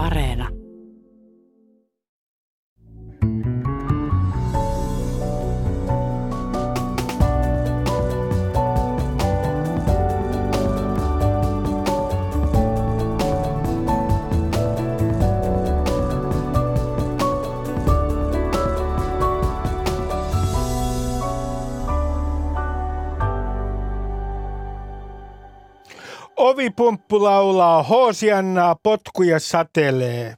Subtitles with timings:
[0.00, 0.59] Areena.
[26.60, 30.34] Ovipumppu laulaa, Hoosiannaa potkuja satelee.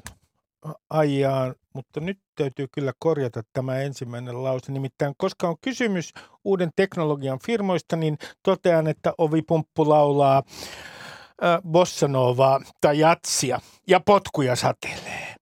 [0.91, 4.73] Ajaan, mutta nyt täytyy kyllä korjata tämä ensimmäinen lause.
[4.73, 6.13] Nimittäin, koska on kysymys
[6.45, 10.43] uuden teknologian firmoista, niin totean, että ovipumppu laulaa
[11.45, 15.35] äh, bossanovaa tai jatsia ja potkuja satelee.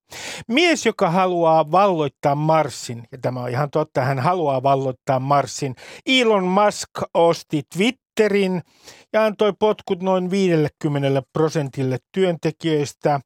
[0.49, 5.75] Mies, joka haluaa valloittaa Marsin, ja tämä on ihan totta, hän haluaa valloittaa Marsin.
[6.07, 7.63] Elon Musk osti
[8.21, 8.63] Twitterin
[9.13, 13.21] ja antoi potkut noin 50 prosentille työntekijöistä.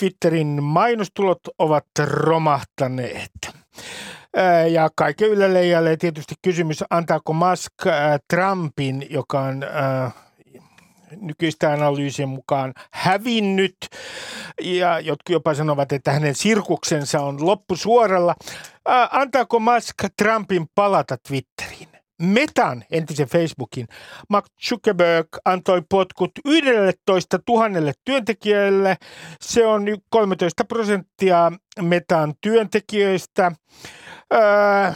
[0.00, 3.30] Twitterin mainostulot ovat romahtaneet.
[4.70, 5.48] Ja kaiken yllä
[5.98, 7.72] tietysti kysymys, antaako Musk
[8.30, 9.64] Trumpin, joka on
[11.20, 13.76] nykyistä analyysien mukaan hävinnyt.
[14.62, 18.34] Ja jotkut jopa sanovat, että hänen sirkuksensa on loppusuoralla.
[19.10, 21.93] Antaako Musk Trumpin palata Twitteriin?
[22.24, 23.86] Metan, entisen Facebookin,
[24.28, 28.96] Mark Zuckerberg antoi potkut 11 000 työntekijälle.
[29.40, 33.52] Se on 13 prosenttia Metan työntekijöistä.
[34.34, 34.92] Öö,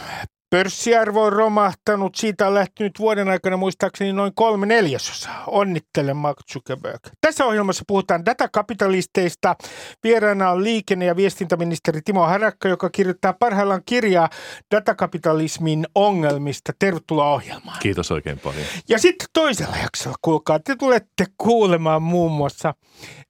[0.50, 5.44] Pörssiarvo on romahtanut, siitä on lähtenyt vuoden aikana muistaakseni noin kolme neljäsosaa.
[5.46, 7.00] Onnittelen Mark Zuckerberg.
[7.20, 9.56] Tässä ohjelmassa puhutaan datakapitalisteista.
[10.04, 14.28] Vieraana on liikenne- ja viestintäministeri Timo Harakka, joka kirjoittaa parhaillaan kirjaa
[14.74, 16.72] datakapitalismin ongelmista.
[16.78, 17.78] Tervetuloa ohjelmaan.
[17.80, 18.66] Kiitos oikein paljon.
[18.88, 22.74] Ja sitten toisella jaksolla, kuulkaa, te tulette kuulemaan muun muassa,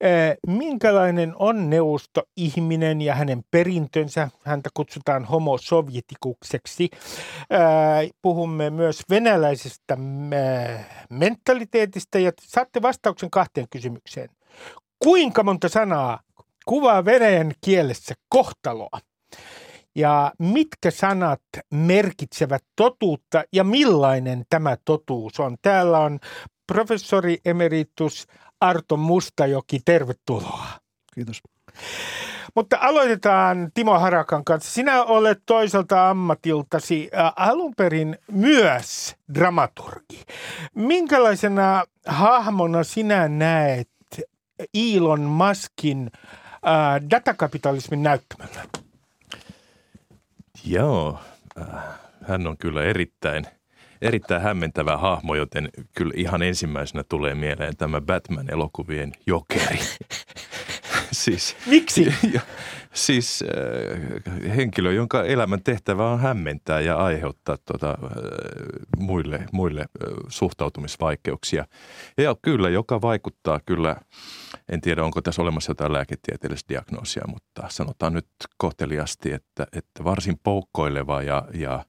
[0.01, 4.29] eh, minkälainen on neuvostoihminen ja hänen perintönsä.
[4.45, 6.89] Häntä kutsutaan homo sovjetikukseksi–
[8.23, 9.97] Puhumme myös venäläisestä
[11.11, 14.31] mentaliteetistä ja saatte vastauksen kahteen kysymykseen.
[14.99, 16.21] Kuinka monta sanaa
[16.67, 19.01] kuvaa venäjän kielessä kohtaloa?
[19.95, 25.57] Ja mitkä sanat merkitsevät totuutta ja millainen tämä totuus on?
[25.63, 26.19] Täällä on
[26.67, 28.27] professori emeritus
[28.61, 30.67] Arto Mustajoki, tervetuloa.
[31.15, 31.41] Kiitos.
[32.59, 34.71] Mutta aloitetaan Timo Harakan kanssa.
[34.71, 40.23] Sinä olet toiselta ammatiltasi äh, alun perin myös dramaturgi.
[40.75, 43.89] Minkälaisena hahmona sinä näet
[44.75, 48.65] Elon Muskin äh, datakapitalismin näyttämällä?
[50.65, 51.19] Joo,
[51.61, 51.67] äh,
[52.29, 53.47] hän on kyllä erittäin,
[54.03, 59.79] erittäin hämmentävä hahmo, joten kyllä ihan ensimmäisenä tulee mieleen tämä Batman-elokuvien jokeri.
[61.25, 62.15] siis, Miksi?
[62.93, 67.99] siis äh, henkilö, jonka elämän tehtävä on hämmentää ja aiheuttaa tuota, äh,
[68.99, 69.87] muille, muille äh,
[70.29, 71.65] suhtautumisvaikeuksia.
[72.19, 73.97] Ja kyllä, joka vaikuttaa kyllä,
[74.69, 80.39] en tiedä onko tässä olemassa jotain lääketieteellistä diagnoosia, mutta sanotaan nyt kohteliasti, että, että varsin
[80.43, 81.85] poukkoileva ja, ja,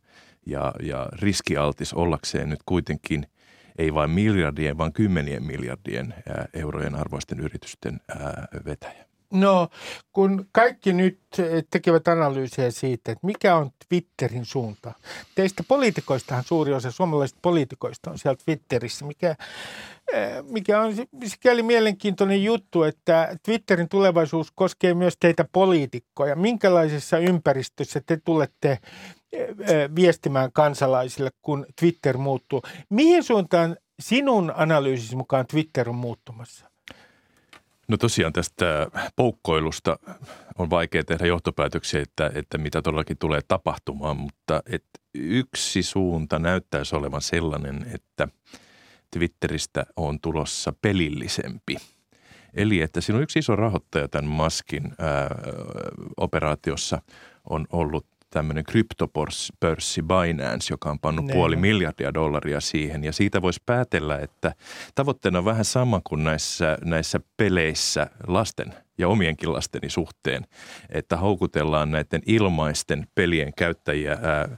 [0.46, 3.26] ja, ja riskialtis ollakseen nyt kuitenkin–
[3.80, 6.14] ei vain miljardien, vaan kymmenien miljardien
[6.54, 8.00] eurojen arvoisten yritysten
[8.66, 9.09] vetäjä.
[9.34, 9.68] No,
[10.14, 11.20] kun kaikki nyt
[11.72, 14.94] tekevät analyysiä siitä, että mikä on Twitterin suunta.
[15.36, 19.36] Teistä poliitikoistahan suuri osa suomalaisista poliitikoista on siellä Twitterissä, mikä,
[20.14, 20.94] eh, mikä on
[21.26, 26.36] sikäli mielenkiintoinen juttu, että Twitterin tulevaisuus koskee myös teitä poliitikkoja.
[26.36, 28.80] Minkälaisessa ympäristössä te tulette
[29.32, 32.62] eh, eh, viestimään kansalaisille, kun Twitter muuttuu?
[32.90, 36.69] Mihin suuntaan sinun analyysisi mukaan Twitter on muuttumassa?
[37.90, 40.00] No tosiaan tästä poukkoilusta
[40.58, 46.96] on vaikea tehdä johtopäätöksiä, että, että mitä todellakin tulee tapahtumaan, mutta että yksi suunta näyttäisi
[46.96, 48.28] olevan sellainen, että
[49.12, 51.78] Twitteristä on tulossa pelillisempi.
[52.54, 55.36] Eli että siinä on yksi iso rahoittaja tämän Maskin ää,
[56.18, 57.02] operaatiossa
[57.50, 61.34] on ollut tämmöinen kryptopörssi Binance, joka on pannut ne.
[61.34, 63.04] puoli miljardia dollaria siihen.
[63.04, 64.56] Ja siitä voisi päätellä, että
[64.96, 70.46] tavoitteena on vähän sama kuin näissä, näissä peleissä lasten ja omienkin lasteni suhteen,
[70.90, 74.58] että houkutellaan näiden ilmaisten pelien käyttäjiä ää,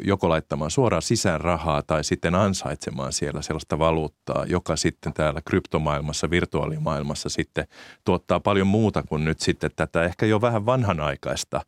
[0.00, 6.30] joko laittamaan suoraan sisään rahaa tai sitten ansaitsemaan siellä sellaista valuuttaa, joka sitten täällä kryptomaailmassa,
[6.30, 7.66] virtuaalimaailmassa sitten
[8.04, 11.60] tuottaa paljon muuta kuin nyt sitten tätä ehkä jo vähän vanhanaikaista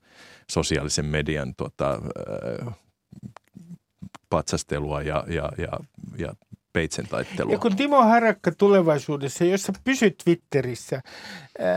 [0.51, 2.03] sosiaalisen median tuota,
[4.31, 5.69] patsastelua ja, ja, ja,
[6.19, 6.35] ja
[6.73, 7.53] peitsen taittelua.
[7.53, 11.03] Ja kun Timo Harakka tulevaisuudessa, jos sä pysyt Twitterissä,
[11.59, 11.69] ää,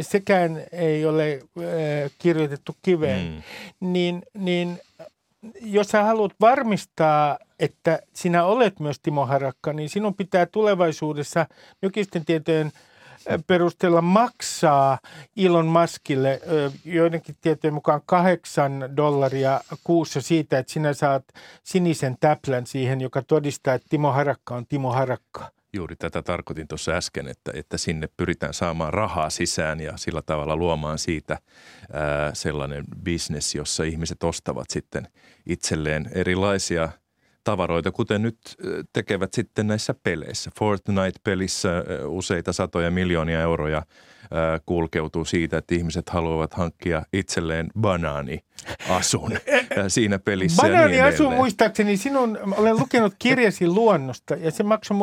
[0.00, 3.42] sekään ei ole ää, kirjoitettu kiveen,
[3.80, 3.92] mm.
[3.92, 4.80] niin, niin
[5.60, 11.46] jos sä haluat varmistaa, että sinä olet myös Timo Harakka, niin sinun pitää tulevaisuudessa
[11.82, 12.72] nykyisten tietojen–
[13.46, 14.98] perusteella maksaa
[15.36, 16.40] Ilon Maskille
[16.84, 21.24] joidenkin tietojen mukaan kahdeksan dollaria kuussa siitä, että sinä saat
[21.62, 25.50] sinisen täplän siihen, joka todistaa, että Timo Harakka on Timo Harakka.
[25.72, 30.56] Juuri tätä tarkoitin tuossa äsken, että, että sinne pyritään saamaan rahaa sisään ja sillä tavalla
[30.56, 31.38] luomaan siitä
[31.92, 35.08] ää, sellainen bisnes, jossa ihmiset ostavat sitten
[35.46, 36.88] itselleen erilaisia–
[37.44, 38.38] tavaroita, kuten nyt
[38.92, 40.50] tekevät sitten näissä peleissä.
[40.58, 43.82] Fortnite-pelissä useita satoja miljoonia euroja
[44.66, 49.32] kulkeutuu siitä, että ihmiset haluavat hankkia itselleen banaaniasun
[49.88, 50.62] siinä pelissä.
[50.62, 54.96] Banaaniasun niin muistaakseni sinun, olen lukenut kirjasi luonnosta ja se maksoi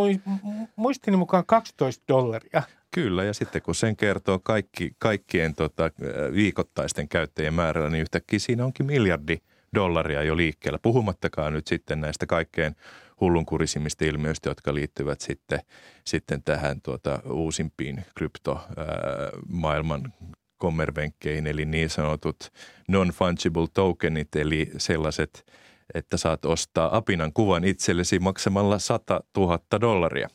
[0.76, 2.64] muistini mukaan 12 dollaria.
[2.94, 5.92] Kyllä, ja sitten kun sen kertoo kaikki, kaikkien tota,
[6.34, 9.38] viikoittaisten käyttäjien määrällä, niin yhtäkkiä siinä onkin miljardi–
[9.76, 12.76] dollaria jo liikkeellä, puhumattakaan nyt sitten näistä kaikkein
[13.22, 15.60] hullunkurisimmista ilmiöistä, jotka liittyvät sitten,
[16.06, 20.14] sitten tähän tuota, uusimpiin kryptomaailman
[20.58, 22.52] kommervenkkeihin, eli niin sanotut
[22.88, 25.46] non-fungible tokenit, eli sellaiset,
[25.94, 30.28] että saat ostaa apinan kuvan itsellesi maksamalla 100 000 dollaria.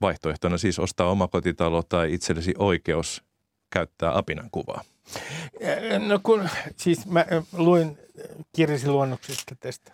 [0.00, 3.22] Vaihtoehtona siis ostaa omakotitalo tai itsellesi oikeus
[3.72, 4.82] käyttää apinan kuvaa.
[6.08, 7.98] No kun, siis mä luin
[8.56, 9.92] kirjasi luonnoksesta tästä.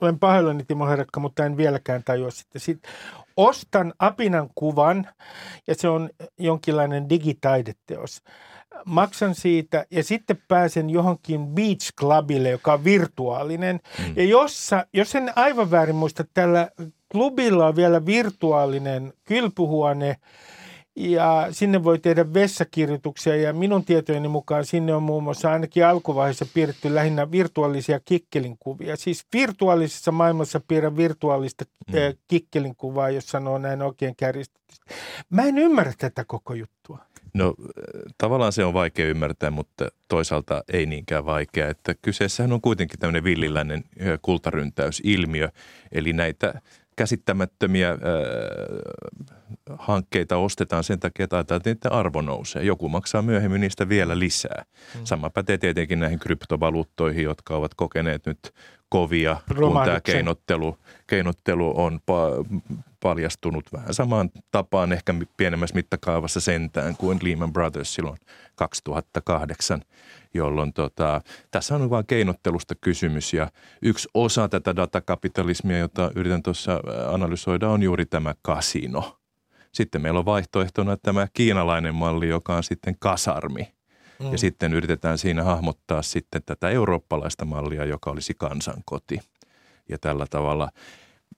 [0.00, 2.60] Olen pahoillani Timo Herakka, mutta en vieläkään tajua sitten.
[2.60, 2.92] Sitten
[3.36, 5.08] ostan apinan kuvan
[5.66, 8.22] ja se on jonkinlainen digitaideteos.
[8.84, 13.80] Maksan siitä ja sitten pääsen johonkin Beach Clubille, joka on virtuaalinen.
[13.98, 14.16] Mm.
[14.16, 16.68] Ja jossa, jos en aivan väärin muista, tällä
[17.12, 20.16] klubilla on vielä virtuaalinen kylpyhuone–
[20.96, 26.46] ja sinne voi tehdä vessakirjoituksia ja minun tietojeni mukaan sinne on muun muassa ainakin alkuvaiheessa
[26.54, 28.96] piirretty lähinnä virtuaalisia kikkelinkuvia.
[28.96, 31.98] Siis virtuaalisessa maailmassa piirrän virtuaalista mm.
[31.98, 34.84] Eh, kikkelinkuvaa, jos sanoo näin oikein kärjistetysti.
[35.30, 36.98] Mä en ymmärrä tätä koko juttua.
[37.34, 37.54] No
[38.18, 41.68] tavallaan se on vaikea ymmärtää, mutta toisaalta ei niinkään vaikea.
[41.68, 45.48] Että kyseessähän on kuitenkin tämmöinen villiläinen eh, kultaryntäysilmiö,
[45.92, 46.60] eli näitä
[46.96, 47.98] käsittämättömiä äh,
[49.78, 52.62] hankkeita ostetaan sen takia, että ajatellaan, että niiden arvo nousee.
[52.62, 54.64] Joku maksaa myöhemmin niistä vielä lisää.
[54.94, 55.00] Mm.
[55.04, 58.52] Sama pätee tietenkin näihin kryptovaluuttoihin, jotka ovat kokeneet nyt
[58.92, 62.60] kovia, kun tämä keinottelu, keinottelu on pa-
[63.00, 68.18] paljastunut vähän samaan tapaan, ehkä pienemmässä mittakaavassa sentään kuin Lehman Brothers silloin
[68.54, 69.82] 2008
[70.34, 73.50] jolloin tota, tässä on vain keinottelusta kysymys ja
[73.82, 76.80] yksi osa tätä datakapitalismia, jota yritän tuossa
[77.12, 79.18] analysoida, on juuri tämä kasino.
[79.72, 83.72] Sitten meillä on vaihtoehtona tämä kiinalainen malli, joka on sitten kasarmi.
[84.22, 84.32] Mm.
[84.32, 89.20] Ja sitten yritetään siinä hahmottaa sitten tätä eurooppalaista mallia, joka olisi kansankoti.
[89.88, 90.68] Ja tällä tavalla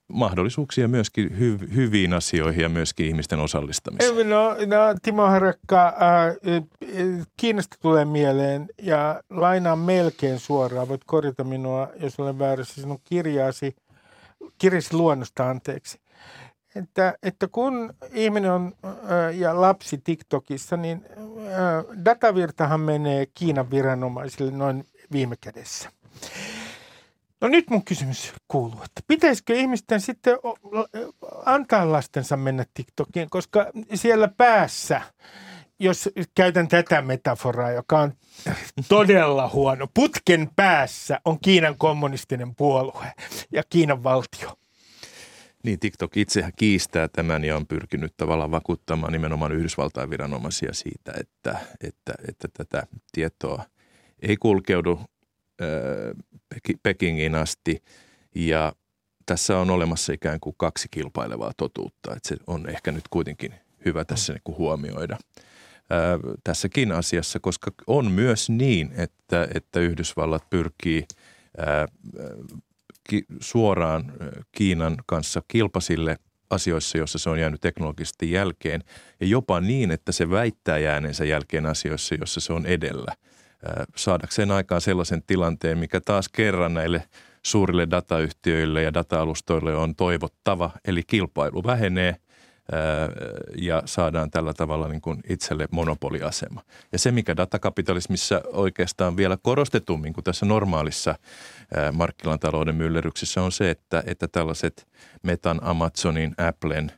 [0.09, 4.29] mahdollisuuksia myöskin hy- hyviin asioihin ja myöskin ihmisten osallistamiseen.
[4.29, 6.63] No, no Timo Harakka, äh,
[7.37, 10.89] Kiinasta tulee mieleen ja lainaan melkein suoraan.
[10.89, 13.77] Voit korjata minua, jos olen väärässä sinun kirjaasi,
[14.59, 16.04] kirjasi luonnosta anteeksi.
[16.75, 24.50] Että, että kun ihminen on äh, ja lapsi TikTokissa, niin äh, datavirtahan menee Kiinan viranomaisille
[24.50, 25.90] noin viime kädessä.
[27.40, 30.38] No nyt mun kysymys kuuluu, että pitäisikö ihmisten sitten
[31.45, 35.00] antaa lastensa mennä TikTokiin, koska siellä päässä,
[35.78, 38.12] jos käytän tätä metaforaa, joka on
[38.88, 43.12] todella huono, putken päässä on Kiinan kommunistinen puolue
[43.52, 44.63] ja Kiinan valtio.
[45.64, 51.59] Niin, TikTok itsehän kiistää tämän ja on pyrkinyt tavallaan vakuuttamaan nimenomaan Yhdysvaltain viranomaisia siitä, että,
[51.80, 53.64] että, että tätä tietoa
[54.23, 55.00] ei kulkeudu
[56.83, 57.83] Pekingin asti.
[58.35, 58.73] Ja
[59.26, 63.54] tässä on olemassa ikään kuin kaksi kilpailevaa totuutta, että se on ehkä nyt kuitenkin
[63.85, 65.18] hyvä tässä niin kuin huomioida
[66.44, 71.04] tässäkin asiassa, koska on myös niin, että, että Yhdysvallat pyrkii
[73.08, 74.12] ki, suoraan
[74.52, 76.16] Kiinan kanssa kilpasille
[76.50, 78.82] asioissa, joissa se on jäänyt teknologisesti jälkeen
[79.20, 83.12] ja jopa niin, että se väittää jääneensä jälkeen asioissa, joissa se on edellä–
[83.96, 87.08] saadakseen aikaan sellaisen tilanteen, mikä taas kerran näille
[87.42, 90.70] suurille datayhtiöille ja data-alustoille on toivottava.
[90.84, 92.16] Eli kilpailu vähenee,
[93.59, 96.62] ja saadaan tällä tavalla niin kuin itselle monopoliasema.
[96.92, 101.14] Ja se, mikä datakapitalismissa oikeastaan vielä korostetummin kuin tässä normaalissa
[101.92, 104.88] markkilan talouden myllerryksessä on se, että, että tällaiset
[105.23, 106.92] Metan, Amazonin, Applen,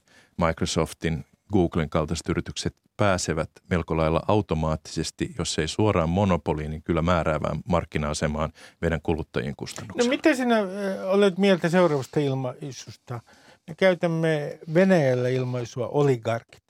[0.46, 7.60] Microsoftin, Googlen kaltaiset yritykset pääsevät melko lailla automaattisesti, jos ei suoraan monopoliin, niin kyllä määräävään
[7.68, 10.08] markkina-asemaan meidän kuluttajien kustannuksella.
[10.08, 10.56] No miten sinä
[11.04, 13.20] olet mieltä seuraavasta ilmaisusta?
[13.68, 16.62] Me käytämme Venäjällä ilmaisua oligarkit.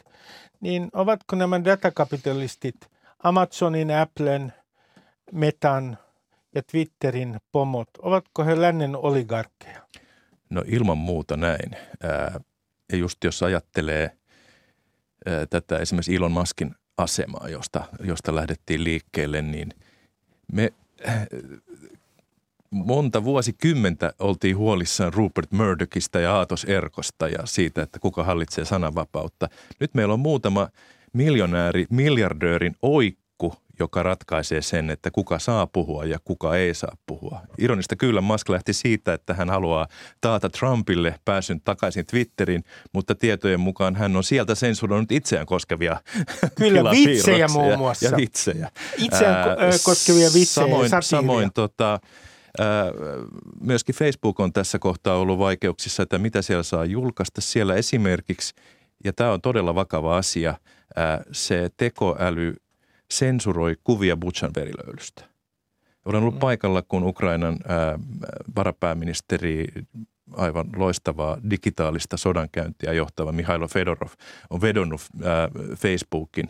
[0.61, 2.77] Niin ovatko nämä datakapitalistit
[3.23, 4.53] Amazonin, Applen,
[5.33, 5.99] Metan
[6.55, 9.87] ja Twitterin pomot, ovatko he lännen oligarkkeja?
[10.51, 11.71] No ilman muuta näin.
[12.93, 14.11] Ja just jos ajattelee–
[15.51, 19.75] tätä esimerkiksi Elon Muskin asemaa, josta, josta lähdettiin liikkeelle, niin
[20.53, 20.73] me
[22.71, 29.49] monta vuosikymmentä oltiin huolissaan Rupert Murdochista ja Aatos Erkosta ja siitä, että kuka hallitsee sananvapautta.
[29.81, 30.69] Nyt meillä on muutama
[31.13, 33.27] miljonääri, miljardöörin oikku
[33.79, 37.41] joka ratkaisee sen, että kuka saa puhua ja kuka ei saa puhua.
[37.59, 39.89] Ironista kyllä Musk lähti siitä, että hän haluaa
[40.21, 46.01] taata Trumpille pääsyn takaisin Twitteriin, mutta tietojen mukaan hän on sieltä sensuroinut itseään koskevia
[46.55, 48.07] Kyllä, vitsejä muun muassa.
[48.07, 48.71] Ja vitsejä.
[48.97, 52.01] Itseään Ää, koskevia vitsejä Samoin, samoin tota,
[53.61, 57.41] myöskin Facebook on tässä kohtaa ollut vaikeuksissa, että mitä siellä saa julkaista.
[57.41, 58.55] Siellä esimerkiksi,
[59.05, 60.55] ja tämä on todella vakava asia,
[61.33, 62.55] se tekoäly
[63.11, 65.25] sensuroi kuvia Butchan verilöylystä.
[66.05, 66.41] Olen ollut mm.
[66.41, 67.99] paikalla, kun Ukrainan ää,
[68.57, 69.67] varapääministeri,
[70.33, 74.11] aivan loistavaa digitaalista sodankäyntiä johtava Mihailo Fedorov
[74.51, 76.49] on vedonnut ää, Facebookin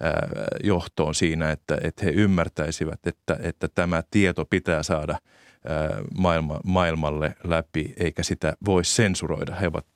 [0.00, 0.28] ää,
[0.64, 5.18] johtoon siinä, että, että he ymmärtäisivät, että, että tämä tieto pitää saada
[6.18, 9.54] maailma, maailmalle läpi, eikä sitä voi sensuroida.
[9.54, 9.86] He ovat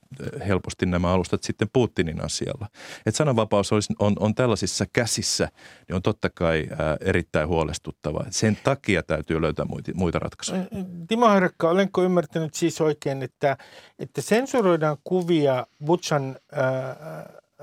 [0.48, 2.66] helposti nämä alustat sitten Putinin asialla.
[3.06, 5.48] Että sananvapaus olisi, on, on tällaisissa käsissä,
[5.88, 8.26] niin on totta kai ää, erittäin huolestuttavaa.
[8.30, 10.62] Sen takia täytyy löytää muita, muita ratkaisuja.
[11.08, 13.56] Timo Herkka, olenko ymmärtänyt siis oikein, että,
[13.98, 16.62] että sensuroidaan kuvia Butchan ää,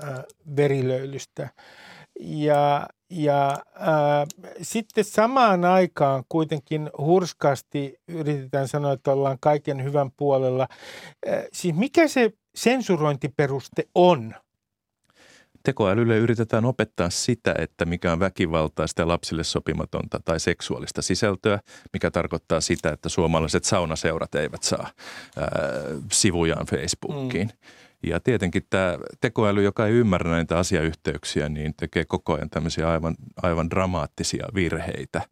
[0.02, 0.24] ää,
[0.56, 1.48] verilöylystä
[2.20, 4.26] ja, ja ää,
[4.62, 10.68] sitten samaan aikaan kuitenkin hurskaasti yritetään sanoa, että ollaan kaiken hyvän puolella.
[11.26, 14.34] Ää, siis mikä se sensurointiperuste on?
[15.62, 21.60] Tekoälylle yritetään opettaa sitä, että mikä on väkivaltaista ja lapsille sopimatonta tai seksuaalista sisältöä,
[21.92, 24.90] mikä tarkoittaa sitä, että suomalaiset saunaseurat eivät saa
[25.36, 25.48] ää,
[26.12, 27.46] sivujaan Facebookiin.
[27.46, 28.10] Mm.
[28.10, 33.14] Ja tietenkin tämä tekoäly, joka ei ymmärrä näitä asiayhteyksiä, niin tekee koko ajan tämmöisiä aivan,
[33.42, 35.22] aivan dramaattisia virheitä.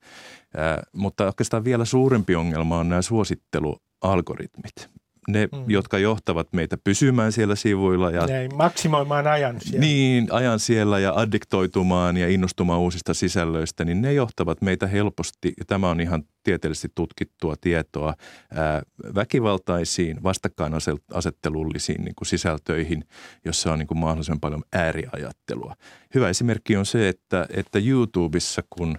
[0.56, 4.97] Ää, mutta oikeastaan vielä suurempi ongelma on nämä suosittelualgoritmit
[5.28, 5.64] ne, mm.
[5.66, 8.10] jotka johtavat meitä pysymään siellä sivuilla.
[8.10, 9.80] Ja, Näin, maksimoimaan ajan siellä.
[9.80, 15.64] Niin, ajan siellä ja addiktoitumaan ja innostumaan uusista sisällöistä, niin ne johtavat meitä helposti, ja
[15.66, 18.14] tämä on ihan tieteellisesti tutkittua tietoa,
[18.54, 18.82] ää,
[19.14, 23.04] väkivaltaisiin, vastakkainasettelullisiin niin kuin sisältöihin,
[23.44, 25.74] jossa on niin kuin mahdollisimman paljon ääriajattelua.
[26.14, 28.98] Hyvä esimerkki on se, että, että YouTubessa, kun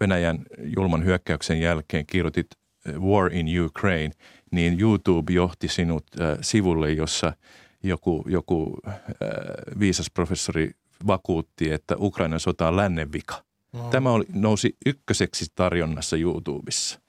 [0.00, 0.38] Venäjän
[0.76, 2.46] julman hyökkäyksen jälkeen kirjoitit
[3.00, 4.14] War in Ukraine–
[4.50, 7.32] niin YouTube johti sinut äh, sivulle, jossa
[7.82, 8.94] joku, joku äh,
[9.80, 10.70] viisas professori
[11.06, 13.44] vakuutti, että Ukrainan sota on lännen vika.
[13.72, 13.88] No.
[13.88, 17.00] Tämä oli, nousi ykköseksi tarjonnassa YouTubessa.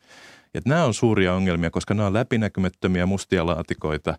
[0.53, 4.17] Ja nämä on suuria ongelmia, koska nämä on läpinäkymättömiä mustia laatikoita,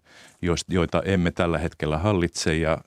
[0.69, 2.57] joita emme tällä hetkellä hallitse.
[2.57, 2.78] Ja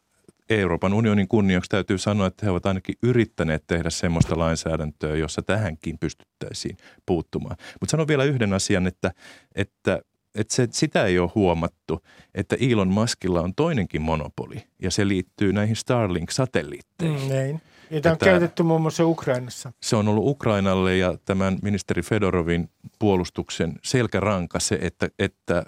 [0.50, 5.98] Euroopan unionin kunniaksi täytyy sanoa, että he ovat ainakin yrittäneet tehdä semmoista lainsäädäntöä, jossa tähänkin
[6.00, 7.58] pystyttäisiin puuttumaan.
[7.80, 9.12] Mutta sanon vielä yhden asian, että,
[9.56, 10.02] että
[10.36, 12.02] että se, sitä ei ole huomattu,
[12.36, 17.22] että Elon Muskilla on toinenkin monopoli ja se liittyy näihin Starlink-satelliitteihin.
[17.22, 17.62] Mm, näin.
[17.92, 19.72] Jota on käytetty muun muassa Ukrainassa.
[19.84, 22.70] Se on ollut Ukrainalle ja tämän ministeri Fedorovin
[23.00, 25.64] puolustuksen selkäranka se, että, että äh,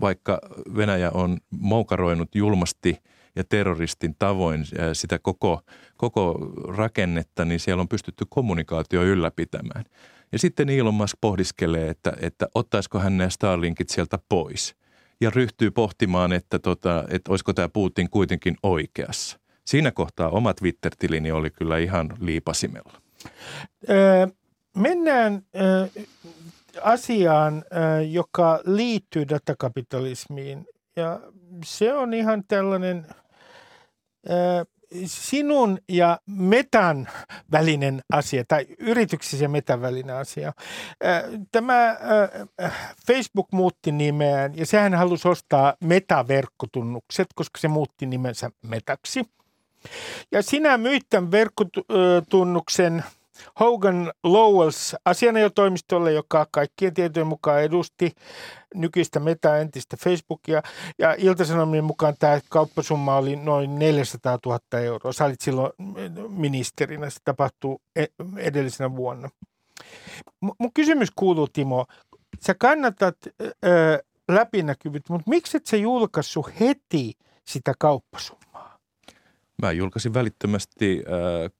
[0.00, 0.40] vaikka
[0.76, 2.98] Venäjä on moukaroinut julmasti
[3.40, 5.60] ja terroristin tavoin sitä koko,
[5.96, 9.84] koko rakennetta, niin siellä on pystytty kommunikaatio ylläpitämään.
[10.32, 14.74] Ja sitten Elon Musk pohdiskelee, että, että ottaisiko hän nämä Starlinkit sieltä pois.
[15.20, 19.40] Ja ryhtyy pohtimaan, että, tota, että olisiko tämä Putin kuitenkin oikeassa.
[19.64, 23.00] Siinä kohtaa oma Twitter-tilini oli kyllä ihan liipasimella.
[24.76, 25.42] Mennään
[26.82, 27.64] asiaan,
[28.10, 30.66] joka liittyy datakapitalismiin.
[30.96, 31.20] Ja
[31.64, 33.06] se on ihan tällainen,
[35.06, 37.08] sinun ja Metan
[37.52, 40.52] välinen asia, tai yrityksesi ja Metan välinen asia.
[41.52, 41.96] Tämä
[43.06, 49.24] Facebook muutti nimeään, ja sehän halusi ostaa Meta-verkkotunnukset, koska se muutti nimensä Metaksi.
[50.32, 53.04] Ja sinä myit tämän verkkotunnuksen–
[53.60, 58.12] Hogan Lowells asianajotoimistolle, joka kaikkien tietojen mukaan edusti
[58.74, 60.62] nykyistä Meta entistä Facebookia.
[60.98, 65.12] Ja Iltasanomien mukaan tämä kauppasumma oli noin 400 000 euroa.
[65.12, 65.72] Sä olit silloin
[66.28, 68.06] ministerinä, se tapahtuu e-,
[68.36, 69.28] edellisenä vuonna.
[70.40, 71.86] Mun kysymys kuuluu, Timo,
[72.40, 73.16] sä kannatat
[73.64, 77.12] ö, läpinäkyvyyttä, mutta miksi et sä julkaissut heti
[77.46, 78.78] sitä kauppasummaa?
[79.62, 81.02] Mä julkaisin välittömästi,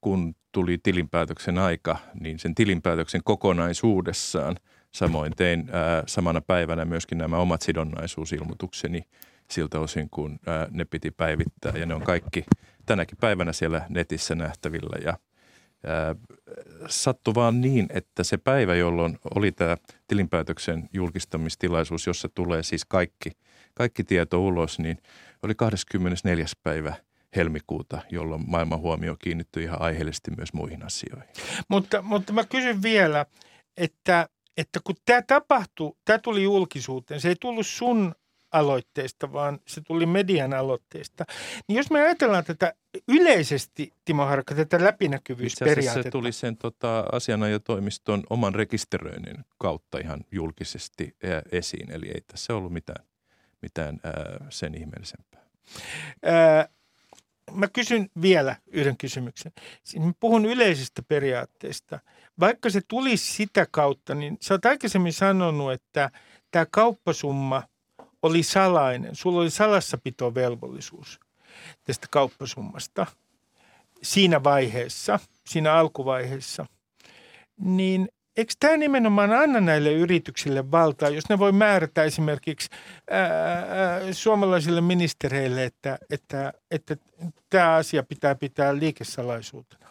[0.00, 4.56] kun tuli tilinpäätöksen aika, niin sen tilinpäätöksen kokonaisuudessaan.
[4.92, 9.02] Samoin tein ää, samana päivänä myöskin nämä omat sidonnaisuusilmoitukseni
[9.50, 11.72] siltä osin, kun ää, ne piti päivittää.
[11.76, 12.44] Ja ne on kaikki
[12.86, 14.98] tänäkin päivänä siellä netissä nähtävillä.
[15.04, 15.18] Ja
[15.86, 16.14] ää,
[16.88, 19.76] sattui vaan niin, että se päivä, jolloin oli tämä
[20.08, 23.30] tilinpäätöksen julkistamistilaisuus, jossa tulee siis kaikki,
[23.74, 24.98] kaikki tieto ulos, niin
[25.42, 26.46] oli 24.
[26.62, 26.94] päivä–
[27.36, 31.28] helmikuuta, jolloin maailman huomio kiinnittyi ihan aiheellisesti myös muihin asioihin.
[31.68, 33.26] Mutta, mutta mä kysyn vielä,
[33.76, 38.14] että, että kun tämä tapahtui, tämä tuli julkisuuteen, se ei tullut sun
[38.52, 41.24] aloitteesta, vaan se tuli median aloitteesta.
[41.68, 42.74] Niin jos me ajatellaan tätä
[43.08, 46.02] yleisesti, Timo Harkka, tätä läpinäkyvyysperiaatetta.
[46.02, 51.16] se tuli sen tota, asianajotoimiston oman rekisteröinnin kautta ihan julkisesti
[51.52, 51.90] esiin.
[51.90, 53.04] Eli ei tässä ollut mitään,
[53.62, 55.40] mitään ää, sen ihmeellisempää.
[56.22, 56.68] Ää,
[57.52, 59.52] mä kysyn vielä yhden kysymyksen.
[59.84, 61.98] Siis mä puhun yleisistä periaatteista.
[62.40, 66.10] Vaikka se tulisi sitä kautta, niin sä oot aikaisemmin sanonut, että
[66.50, 67.62] tämä kauppasumma
[68.22, 69.16] oli salainen.
[69.16, 71.20] Sulla oli salassapitovelvollisuus
[71.84, 73.06] tästä kauppasummasta
[74.02, 76.66] siinä vaiheessa, siinä alkuvaiheessa.
[77.56, 78.08] Niin
[78.40, 82.68] eikö tämä nimenomaan anna näille yrityksille valtaa, jos ne voi määrätä esimerkiksi
[83.10, 86.96] ää, ää, suomalaisille ministereille, että, että, että
[87.50, 89.86] tämä asia pitää pitää liikesalaisuutena,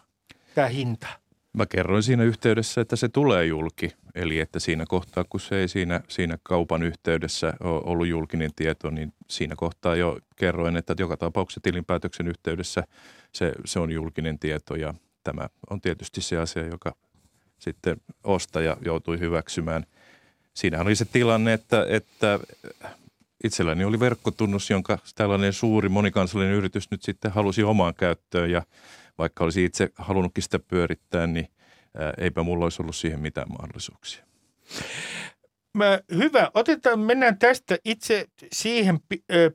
[0.56, 1.08] tämä hinta?
[1.53, 3.91] Mä kerroin siinä yhteydessä, että se tulee julki.
[4.15, 8.89] Eli että siinä kohtaa, kun se ei siinä, siinä kaupan yhteydessä ole ollut julkinen tieto,
[8.89, 12.84] niin siinä kohtaa jo kerroin, että joka tapauksessa tilinpäätöksen yhteydessä
[13.32, 16.96] se, se on julkinen tieto ja tämä on tietysti se asia, joka
[17.60, 19.86] sitten ostaja joutui hyväksymään.
[20.54, 22.39] Siinä oli se tilanne, että, että
[23.43, 28.63] itselläni oli verkkotunnus, jonka tällainen suuri monikansallinen yritys nyt sitten halusi omaan käyttöön ja
[29.17, 31.48] vaikka olisi itse halunnutkin sitä pyörittää, niin
[32.17, 34.24] eipä mulla olisi ollut siihen mitään mahdollisuuksia.
[35.78, 36.52] Mä, hyvä.
[36.54, 39.00] Otetaan, mennään tästä itse siihen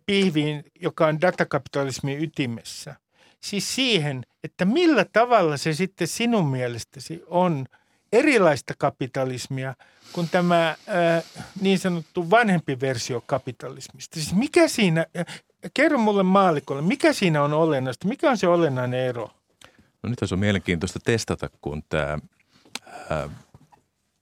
[0.07, 2.95] pihviin, joka on datakapitalismin ytimessä.
[3.41, 7.67] Siis siihen, että millä tavalla se sitten sinun mielestäsi on–
[8.15, 9.75] erilaista kapitalismia
[10.13, 11.25] kuin tämä äh,
[11.61, 14.15] niin sanottu vanhempi versio kapitalismista.
[14.15, 15.43] Siis mikä siinä, äh,
[15.75, 19.31] kerro mulle maalikolle, mikä siinä on olennaista, mikä on se olennainen ero?
[20.03, 22.19] No nyt on mielenkiintoista testata, kun tämä,
[23.13, 23.31] äh,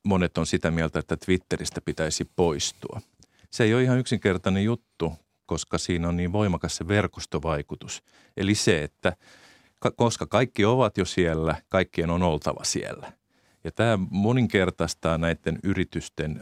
[0.04, 3.00] monet on sitä mieltä, että Twitteristä pitäisi poistua.
[3.50, 5.12] Se ei ole ihan yksinkertainen juttu,
[5.46, 8.02] koska siinä on niin voimakas se verkostovaikutus.
[8.36, 9.16] Eli se, että
[9.96, 13.12] koska kaikki ovat jo siellä, kaikkien on oltava siellä–
[13.64, 16.40] ja tämä moninkertaistaa näiden yritysten,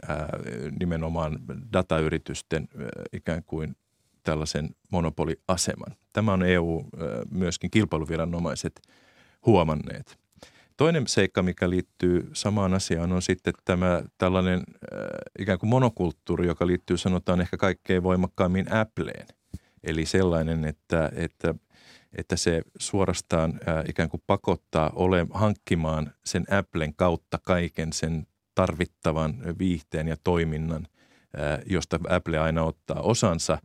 [0.79, 1.39] nimenomaan
[1.73, 2.67] datayritysten
[3.13, 3.75] ikään kuin
[4.23, 5.95] tällaisen monopoliaseman.
[6.13, 6.85] Tämä on EU
[7.31, 8.81] myöskin kilpailuviranomaiset
[9.45, 10.17] huomanneet.
[10.77, 14.63] Toinen seikka, mikä liittyy samaan asiaan, on sitten tämä tällainen
[15.39, 19.27] ikään kuin monokulttuuri, joka liittyy sanotaan ehkä kaikkein voimakkaammin Appleen.
[19.83, 21.55] Eli sellainen, että, että
[22.17, 29.33] että se suorastaan ää, ikään kuin pakottaa ole, hankkimaan sen Applen kautta kaiken sen tarvittavan
[29.59, 30.87] viihteen ja toiminnan,
[31.37, 33.57] ää, josta Apple aina ottaa osansa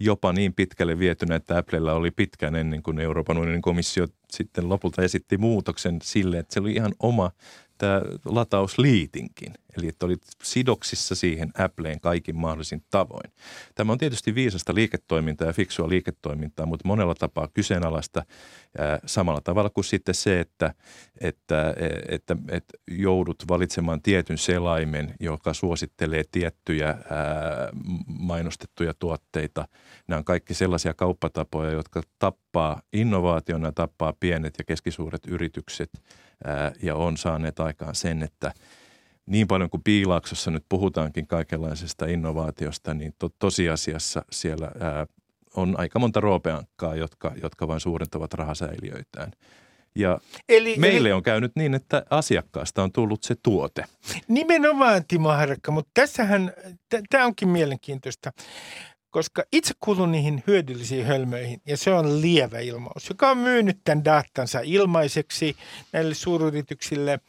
[0.00, 5.02] jopa niin pitkälle vietynä, että Applella oli pitkään ennen kuin Euroopan unionin komissio sitten lopulta
[5.02, 7.30] esitti muutoksen sille, että se oli ihan oma
[7.78, 9.54] tämä latausliitinkin.
[9.78, 13.32] Eli että olit sidoksissa siihen Appleen kaikin mahdollisin tavoin.
[13.74, 18.22] Tämä on tietysti viisasta liiketoimintaa ja fiksua liiketoimintaa, mutta monella tapaa kyseenalaista
[18.78, 20.74] ää, samalla tavalla kuin sitten se, että,
[21.20, 21.74] että,
[22.08, 26.98] että, että joudut valitsemaan tietyn selaimen, joka suosittelee tiettyjä ää,
[28.06, 29.68] mainostettuja tuotteita.
[30.08, 35.90] Nämä on kaikki sellaisia kauppatapoja, jotka tappaa innovaationa, tappaa pienet ja keskisuuret yritykset
[36.44, 38.52] ää, ja on saaneet aikaan sen, että–
[39.26, 45.06] niin paljon kuin Piilaaksossa nyt puhutaankin kaikenlaisesta innovaatiosta, niin to, tosiasiassa siellä ää,
[45.56, 49.32] on aika monta roopeankkaa, jotka, jotka vain suurentavat rahasäiliöitään.
[49.94, 53.84] Ja Eli, meille eli, on käynyt niin, että asiakkaasta on tullut se tuote.
[54.28, 56.52] Nimenomaan Timo Harakka, mutta tässähän,
[57.10, 58.32] tämä onkin mielenkiintoista,
[59.14, 64.04] koska itse kuulun niihin hyödyllisiin hölmöihin ja se on lievä ilmaus, joka on myynyt tämän
[64.04, 65.56] datansa ilmaiseksi
[65.92, 67.20] näille suuryrityksille–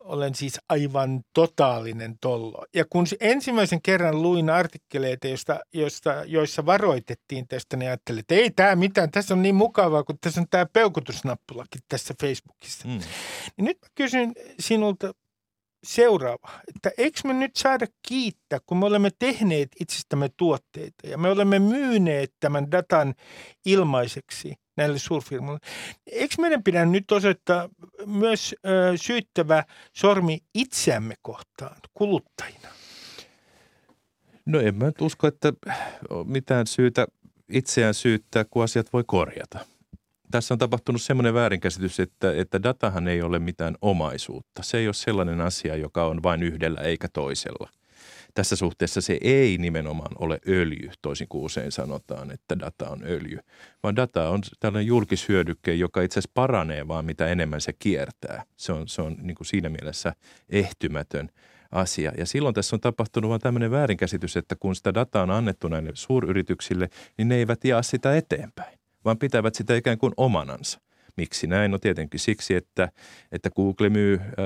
[0.00, 2.66] olen siis aivan totaalinen tollo.
[2.74, 8.50] Ja kun ensimmäisen kerran luin artikkeleita, josta, josta, joissa varoitettiin tästä, niin ajattelin, että ei
[8.50, 12.88] tämä mitään, tässä on niin mukavaa, kun tässä on tämä peukutusnappulakin tässä Facebookissa.
[12.88, 13.00] Mm.
[13.56, 15.12] Niin nyt kysyn sinulta
[15.84, 21.30] seuraava, että eikö me nyt saada kiittää, kun me olemme tehneet itsestämme tuotteita ja me
[21.30, 23.14] olemme myyneet tämän datan
[23.64, 25.60] ilmaiseksi– näille suurfirmoille.
[26.06, 27.68] Eikö meidän pidä nyt osoittaa
[28.06, 32.68] myös ö, syyttävä sormi itseämme kohtaan kuluttajina?
[34.46, 35.52] No en mä nyt usko, että
[36.24, 37.06] mitään syytä
[37.48, 39.58] itseään syyttää, kun asiat voi korjata.
[40.30, 44.62] Tässä on tapahtunut semmoinen väärinkäsitys, että, että datahan ei ole mitään omaisuutta.
[44.62, 47.68] Se ei ole sellainen asia, joka on vain yhdellä eikä toisella
[48.38, 53.38] tässä suhteessa se ei nimenomaan ole öljy, toisin kuin usein sanotaan, että data on öljy,
[53.82, 58.44] vaan data on tällainen julkishyödykke, joka itse asiassa paranee vaan mitä enemmän se kiertää.
[58.56, 60.12] Se on, se on niin kuin siinä mielessä
[60.48, 61.28] ehtymätön
[61.72, 62.12] asia.
[62.18, 65.90] Ja silloin tässä on tapahtunut vain tämmöinen väärinkäsitys, että kun sitä dataa on annettu näille
[65.94, 66.88] suuryrityksille,
[67.18, 70.80] niin ne eivät jaa sitä eteenpäin, vaan pitävät sitä ikään kuin omanansa.
[71.16, 71.70] Miksi näin?
[71.70, 72.88] No tietenkin siksi, että,
[73.32, 74.36] että Google myy ää,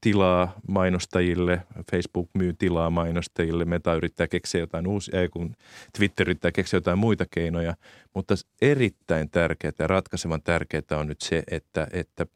[0.00, 1.60] tilaa mainostajille,
[1.90, 5.54] Facebook myy tilaa mainostajille, Meta yrittää keksiä jotain uusia, ei kun
[5.98, 7.74] Twitter yrittää keksiä jotain muita keinoja,
[8.14, 12.26] mutta erittäin tärkeää ja ratkaisevan tärkeää on nyt se, että, että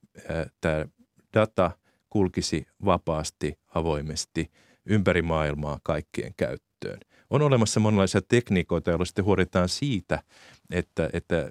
[0.60, 0.84] tämä
[1.34, 1.70] data
[2.10, 4.50] kulkisi vapaasti, avoimesti
[4.86, 7.00] ympäri maailmaa kaikkien käyttöön.
[7.30, 10.22] On olemassa monenlaisia tekniikoita, joilla sitten huolehditaan siitä,
[10.70, 11.50] että, että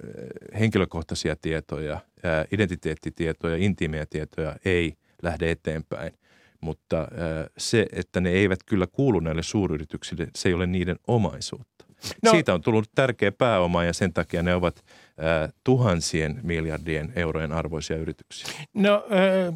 [0.59, 1.99] henkilökohtaisia tietoja,
[2.51, 6.11] identiteettitietoja, intiimejä tietoja ei lähde eteenpäin.
[6.61, 7.07] Mutta
[7.57, 11.86] se, että ne eivät kyllä kuulu näille suuryrityksille, se ei ole niiden omaisuutta.
[12.23, 17.51] No, Siitä on tullut tärkeä pääoma ja sen takia ne ovat äh, tuhansien miljardien eurojen
[17.51, 18.53] arvoisia yrityksiä.
[18.73, 19.53] No äh,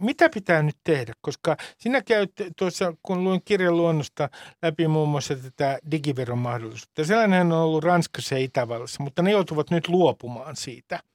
[0.00, 1.12] mitä pitää nyt tehdä?
[1.20, 4.28] Koska sinä käyt tuossa, kun luin kirjan luonnosta
[4.62, 7.04] läpi muun muassa tätä digiveron mahdollisuutta.
[7.04, 11.00] Sellainen on ollut Ranskassa ja Itävallassa, mutta ne joutuvat nyt luopumaan siitä–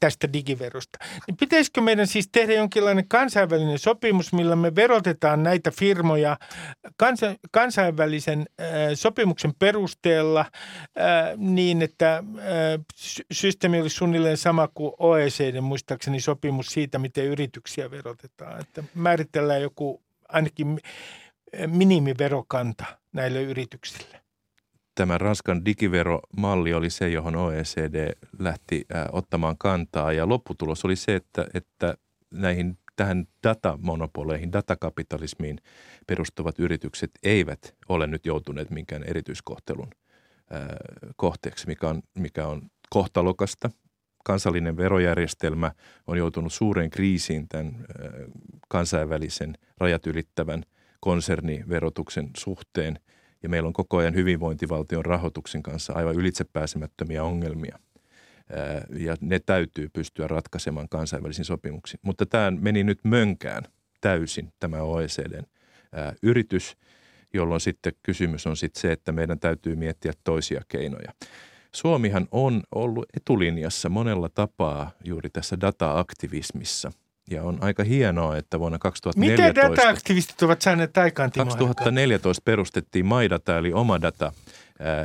[0.00, 0.98] tästä digiverosta.
[1.26, 6.36] Niin pitäisikö meidän siis tehdä jonkinlainen kansainvälinen sopimus, millä me verotetaan näitä firmoja
[6.96, 8.46] kansa, kansainvälisen
[8.94, 10.44] sopimuksen perusteella
[11.36, 12.24] niin, että
[13.32, 18.60] systeemi olisi suunnilleen sama kuin OECD, muistaakseni sopimus siitä, miten yrityksiä verotetaan.
[18.60, 20.80] Että määritellään joku ainakin
[21.66, 24.25] minimiverokanta näille yrityksille
[24.96, 31.14] tämä Ranskan digiveromalli oli se, johon OECD lähti äh, ottamaan kantaa ja lopputulos oli se,
[31.14, 31.94] että, että
[32.30, 35.58] näihin tähän datamonopoleihin, datakapitalismiin
[36.06, 39.90] perustuvat yritykset eivät ole nyt joutuneet minkään erityiskohtelun
[40.52, 40.60] äh,
[41.16, 43.70] kohteeksi, mikä on, mikä on kohtalokasta.
[44.24, 45.72] Kansallinen verojärjestelmä
[46.06, 48.10] on joutunut suureen kriisiin tämän äh,
[48.68, 50.62] kansainvälisen rajat ylittävän
[51.00, 52.98] konserniverotuksen suhteen–
[53.42, 57.78] ja meillä on koko ajan hyvinvointivaltion rahoituksen kanssa aivan ylitsepääsemättömiä ongelmia.
[58.98, 62.00] Ja ne täytyy pystyä ratkaisemaan kansainvälisin sopimuksiin.
[62.02, 63.62] Mutta tämä meni nyt mönkään
[64.00, 65.44] täysin, tämä OECDn
[66.22, 66.76] yritys,
[67.32, 71.12] jolloin sitten kysymys on sitten se, että meidän täytyy miettiä toisia keinoja.
[71.74, 76.92] Suomihan on ollut etulinjassa monella tapaa juuri tässä data-aktivismissa–
[77.30, 79.52] ja on aika hienoa, että vuonna 2014...
[79.52, 84.32] Miten data-aktivistit ovat saaneet aikaan, Timo 2014 perustettiin MyData, eli oma data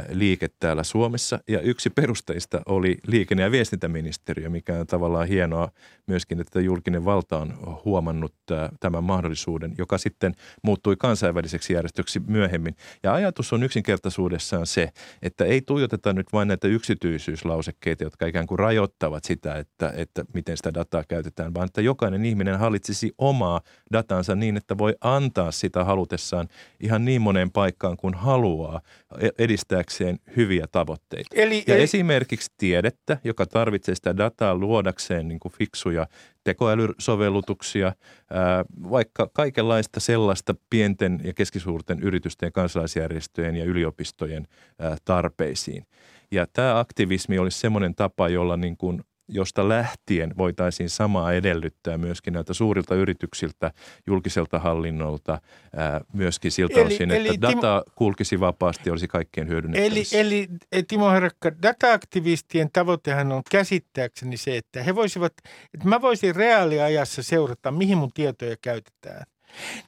[0.10, 1.40] liike täällä Suomessa.
[1.48, 5.70] Ja yksi perusteista oli liikenne- ja viestintäministeriö, mikä on tavallaan hienoa
[6.08, 7.54] myöskin, että julkinen valta on
[7.86, 8.34] huomannut
[8.80, 12.76] tämän mahdollisuuden, joka sitten muuttui kansainväliseksi järjestöksi myöhemmin.
[13.04, 14.90] Ja ajatus on yksinkertaisuudessaan se,
[15.22, 20.58] että ei tuijoteta nyt vain näitä yksityisyyslausekkeita, jotka ikään kuin rajoittavat sitä, että, että miten
[20.58, 23.62] sitä dataa käytetään, vaan että jokainen ihminen hallitsisi omaa
[23.94, 26.48] datansa niin, että voi antaa sitä halutessaan
[26.80, 28.82] ihan niin moneen paikkaan kuin haluaa
[29.20, 29.30] e-,
[29.62, 31.30] edistääkseen hyviä tavoitteita.
[31.36, 31.84] Eli, ja eli...
[31.84, 36.08] esimerkiksi tiedettä, joka tarvitsee sitä dataa luodakseen niin kuin fiksuja
[36.44, 37.94] tekoälysovellutuksia,
[38.32, 44.48] ää, vaikka kaikenlaista sellaista pienten ja keskisuurten yritysten, kansalaisjärjestöjen ja yliopistojen
[44.80, 45.86] ää, tarpeisiin.
[46.32, 52.34] Ja tämä aktivismi olisi semmoinen tapa, jolla niin kuin josta lähtien voitaisiin samaa edellyttää myöskin
[52.34, 53.72] näiltä suurilta yrityksiltä,
[54.08, 55.42] julkiselta hallinnolta,
[55.76, 60.18] ää, myöskin siltä eli, osin, eli että Timo, data kulkisi vapaasti, olisi kaikkien hyödynnettävissä.
[60.18, 65.34] Eli, eli e, Timo Herakka, data-aktivistien tavoitehan on käsittääkseni se, että he voisivat,
[65.74, 69.26] että mä voisin reaaliajassa seurata, mihin mun tietoja käytetään.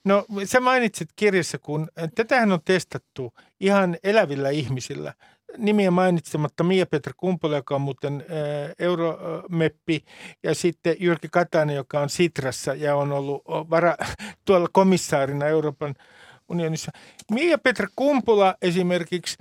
[0.05, 5.13] No sä mainitsit kirjassa, kun tätähän on testattu ihan elävillä ihmisillä–
[5.57, 8.25] nimiä mainitsematta Mia-Petra Kumpola, joka on muuten
[8.79, 10.05] euromeppi,
[10.43, 13.95] ja sitten Jyrki Katainen, joka on Sitrassa ja on ollut vara,
[14.45, 15.95] tuolla komissaarina Euroopan
[16.49, 16.91] unionissa.
[17.31, 19.37] Mia-Petra Kumpula esimerkiksi,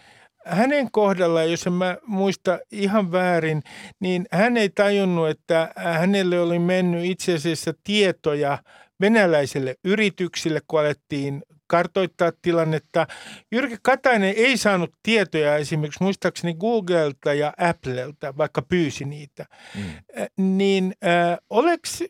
[0.46, 3.62] hänen kohdallaan, jos en mä muista ihan väärin,
[4.00, 8.58] niin hän ei tajunnut, että hänelle oli mennyt itse asiassa tietoja
[9.00, 11.42] venäläiselle yrityksille, kun alettiin
[11.72, 13.06] kartoittaa tilannetta.
[13.52, 19.46] Jyrki Katainen ei saanut tietoja esimerkiksi muistaakseni Googlelta ja Applelta, vaikka pyysi niitä.
[19.74, 20.58] Mm.
[20.58, 22.04] Niin äh, oleks,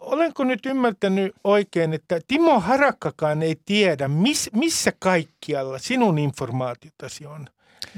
[0.00, 7.46] olenko nyt ymmärtänyt oikein, että Timo Harakkakaan ei tiedä, miss, missä kaikkialla sinun informaatiotasi on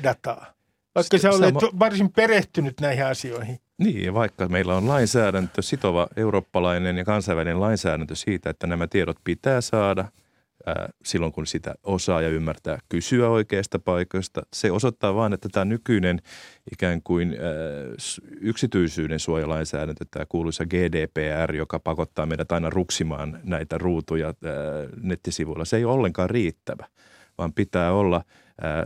[0.02, 0.46] dataa?
[0.94, 1.78] Vaikka sä olet Sama...
[1.78, 3.58] varsin perehtynyt näihin asioihin.
[3.78, 9.60] Niin, vaikka meillä on lainsäädäntö, sitova eurooppalainen ja kansainvälinen lainsäädäntö siitä, että nämä tiedot pitää
[9.60, 10.04] saada–
[11.04, 14.42] silloin, kun sitä osaa ja ymmärtää kysyä oikeasta paikoista.
[14.52, 16.20] Se osoittaa vain, että tämä nykyinen
[16.72, 17.36] ikään kuin
[18.40, 24.34] yksityisyyden suojalainsäädäntö, tämä kuuluisa GDPR, joka pakottaa meidät aina ruksimaan näitä ruutuja
[25.02, 26.86] nettisivuilla, se ei ole ollenkaan riittävä,
[27.38, 28.22] vaan pitää olla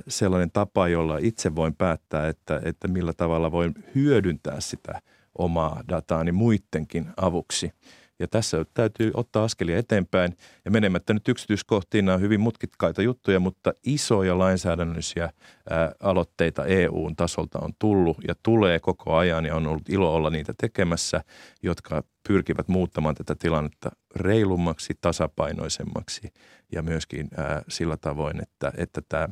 [0.09, 5.01] sellainen tapa, jolla itse voin päättää, että, että millä tavalla voin hyödyntää sitä
[5.39, 7.73] omaa dataani muidenkin avuksi–
[8.21, 10.37] ja tässä täytyy ottaa askelia eteenpäin.
[10.65, 15.31] Ja menemättä nyt yksityiskohtiin, nämä on hyvin mutkikkaita juttuja, mutta isoja lainsäädännöllisiä
[15.71, 20.31] ää, aloitteita EUn tasolta on tullut ja tulee koko ajan ja on ollut ilo olla
[20.31, 21.25] niitä tekemässä,
[21.63, 26.29] jotka pyrkivät muuttamaan tätä tilannetta reilummaksi, tasapainoisemmaksi
[26.73, 29.29] ja myöskin ää, sillä tavoin, että, että tämä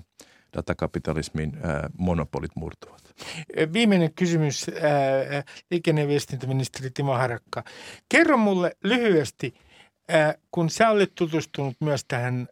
[0.58, 3.02] datakapitalismin ää, monopolit murtuvat.
[3.72, 7.64] Viimeinen kysymys ää, liikenne- ja viestintäministeri Timo Harakka.
[8.08, 9.54] Kerro mulle lyhyesti,
[10.08, 12.48] ää, kun sä olet tutustunut myös tähän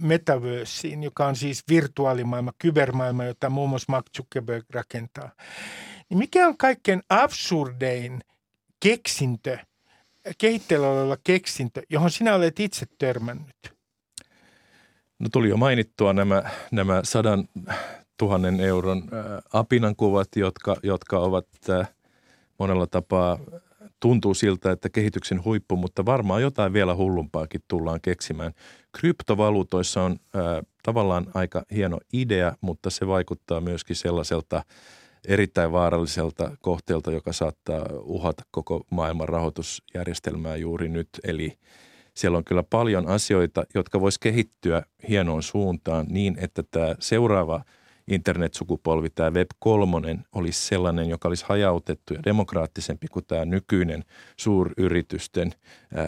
[0.00, 5.30] metaversiin, joka on siis virtuaalimaailma, kybermaailma, jota muun muassa Mark Zuckerberg rakentaa.
[6.08, 8.20] Niin mikä on kaikkein absurdein
[8.80, 9.58] keksintö,
[10.38, 13.75] kehitteellä oleva keksintö, johon sinä olet itse törmännyt?
[15.18, 17.48] No tuli jo mainittua nämä, nämä sadan
[18.16, 19.02] tuhannen euron
[19.52, 21.46] apinan kuvat, jotka, jotka ovat
[22.58, 23.38] monella tapaa
[24.00, 28.52] tuntuu siltä, että kehityksen huippu, mutta varmaan jotain vielä hullumpaakin tullaan keksimään.
[29.00, 34.62] Kryptovaluutoissa on ää, tavallaan aika hieno idea, mutta se vaikuttaa myöskin sellaiselta
[35.28, 41.08] erittäin vaaralliselta kohteelta, joka saattaa uhata koko maailman rahoitusjärjestelmää juuri nyt.
[41.24, 41.58] Eli
[42.16, 47.64] siellä on kyllä paljon asioita, jotka vois kehittyä hienoon suuntaan niin, että tämä seuraava
[48.10, 54.04] internetsukupolvi, tämä Web 3, olisi sellainen, joka olisi hajautettu ja demokraattisempi kuin tämä nykyinen
[54.36, 55.52] suuryritysten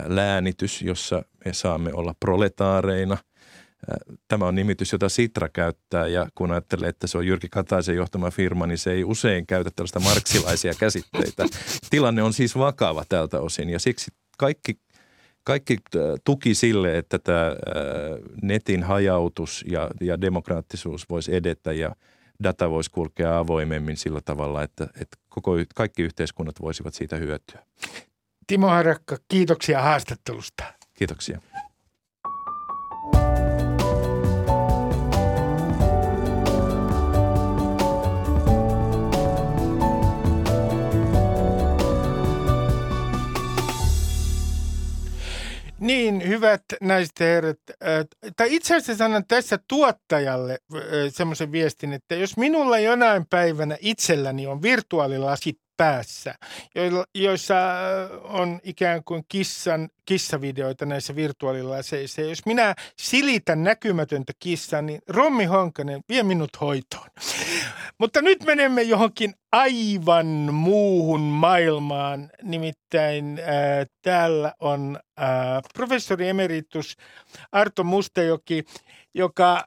[0.06, 3.18] läänitys, jossa me saamme olla proletaareina–
[4.28, 8.30] Tämä on nimitys, jota Sitra käyttää ja kun ajattelee, että se on Jyrki Kataisen johtama
[8.30, 11.46] firma, niin se ei usein käytä tällaista marksilaisia käsitteitä.
[11.90, 14.78] Tilanne on siis vakava tältä osin ja siksi kaikki
[15.48, 17.54] kaikki äh, tuki sille, että tämä äh,
[18.42, 21.96] netin hajautus ja, ja demokraattisuus voisi edetä ja
[22.42, 27.62] data voisi kulkea avoimemmin sillä tavalla, että, että koko, kaikki yhteiskunnat voisivat siitä hyötyä.
[28.46, 30.64] Timo Harakka, kiitoksia haastattelusta.
[30.94, 31.40] Kiitoksia.
[46.38, 47.58] Hyvät naiset ja herrat.
[48.36, 50.58] Tai itse asiassa sanon tässä tuottajalle
[51.08, 56.34] semmoisen viestin, että jos minulla jonain päivänä itselläni on virtuaalilasit päässä,
[57.14, 57.54] joissa
[58.22, 62.20] on ikään kuin kissan, kissavideoita näissä virtuaalilaseissa.
[62.20, 67.08] Jos minä silitän näkymätöntä kissaa, niin Rommi Honkanen vie minut hoitoon.
[67.98, 72.30] Mutta nyt menemme johonkin aivan muuhun maailmaan.
[72.42, 75.26] Nimittäin äh, täällä on äh,
[75.74, 76.96] professori emeritus
[77.52, 78.64] Arto Mustajoki,
[79.14, 79.64] joka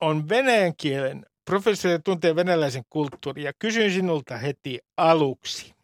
[0.00, 5.74] on venäjän kielen professori tuntee venäläisen kulttuurin ja kysyn sinulta heti aluksi.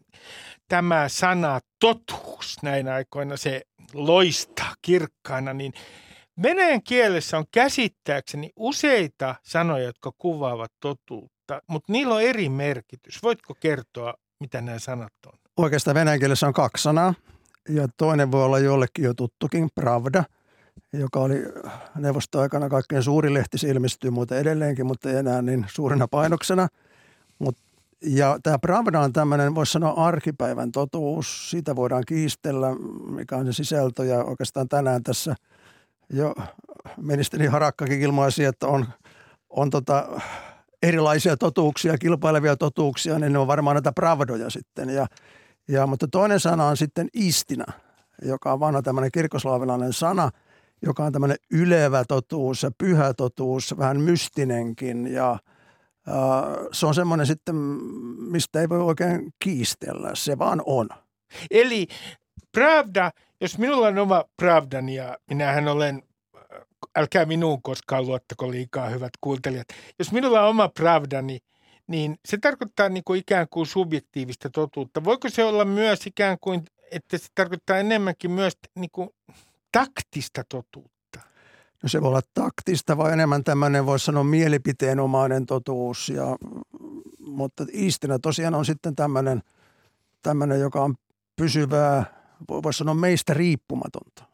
[0.69, 3.63] Tämä sana totuus näin aikoina, se
[3.95, 5.73] loistaa kirkkaana, niin
[6.43, 13.23] venäjän kielessä on käsittääkseni useita sanoja, jotka kuvaavat totuutta, mutta niillä on eri merkitys.
[13.23, 15.33] Voitko kertoa, mitä nämä sanat on?
[15.57, 17.15] Oikeastaan venäjän kielessä on kaksi sanaa
[17.69, 20.25] ja toinen voi olla jollekin jo tuttukin, Pravda,
[20.93, 21.45] joka oli
[21.95, 26.69] neuvostoaikana kaikkein suuri lehti, se ilmestyy muuten edelleenkin, mutta ei enää niin suurena painoksena.
[27.39, 27.57] Mut,
[28.03, 32.69] ja tämä Pravda on tämmöinen, voisi sanoa arkipäivän totuus, siitä voidaan kiistellä,
[33.11, 35.35] mikä on se sisältö ja oikeastaan tänään tässä
[36.13, 36.35] jo
[36.97, 38.87] ministeri Harakkakin ilmaisi, että on,
[39.51, 40.21] on tota
[40.83, 44.91] erilaisia totuuksia, kilpailevia totuuksia, niin ne on varmaan näitä pravdoja sitten.
[44.91, 45.07] Ja,
[45.69, 47.65] ja, mutta toinen sana on sitten istina,
[48.23, 50.31] joka on vanha tämmöinen kirkoslaavilainen sana,
[50.83, 55.39] joka on tämmöinen ylevä totuus ja pyhä totuus, vähän mystinenkin ja
[56.73, 57.55] se on semmoinen sitten,
[58.31, 60.89] mistä ei voi oikein kiistellä, se vaan on.
[61.51, 61.87] Eli
[62.53, 66.03] Pravda, jos minulla on oma Pravdani ja minähän olen
[66.97, 69.67] älkää minuun koskaan luottako liikaa, hyvät kuuntelijat.
[69.99, 71.39] Jos minulla on oma pravdani,
[71.87, 75.05] niin se tarkoittaa niin kuin ikään kuin subjektiivista totuutta.
[75.05, 79.11] Voiko se olla myös ikään kuin, että se tarkoittaa enemmänkin myös niin kuin
[79.73, 81.21] taktista totuutta?
[81.83, 86.09] No se voi olla taktista vai enemmän tämmöinen, voisi sanoa, mielipiteenomainen totuus.
[86.09, 86.37] Ja,
[87.21, 89.43] mutta istinä tosiaan on sitten tämmöinen,
[90.23, 90.95] tämmöinen joka on
[91.37, 92.05] pysyvää,
[92.49, 94.25] voisi sanoa meistä riippumatonta.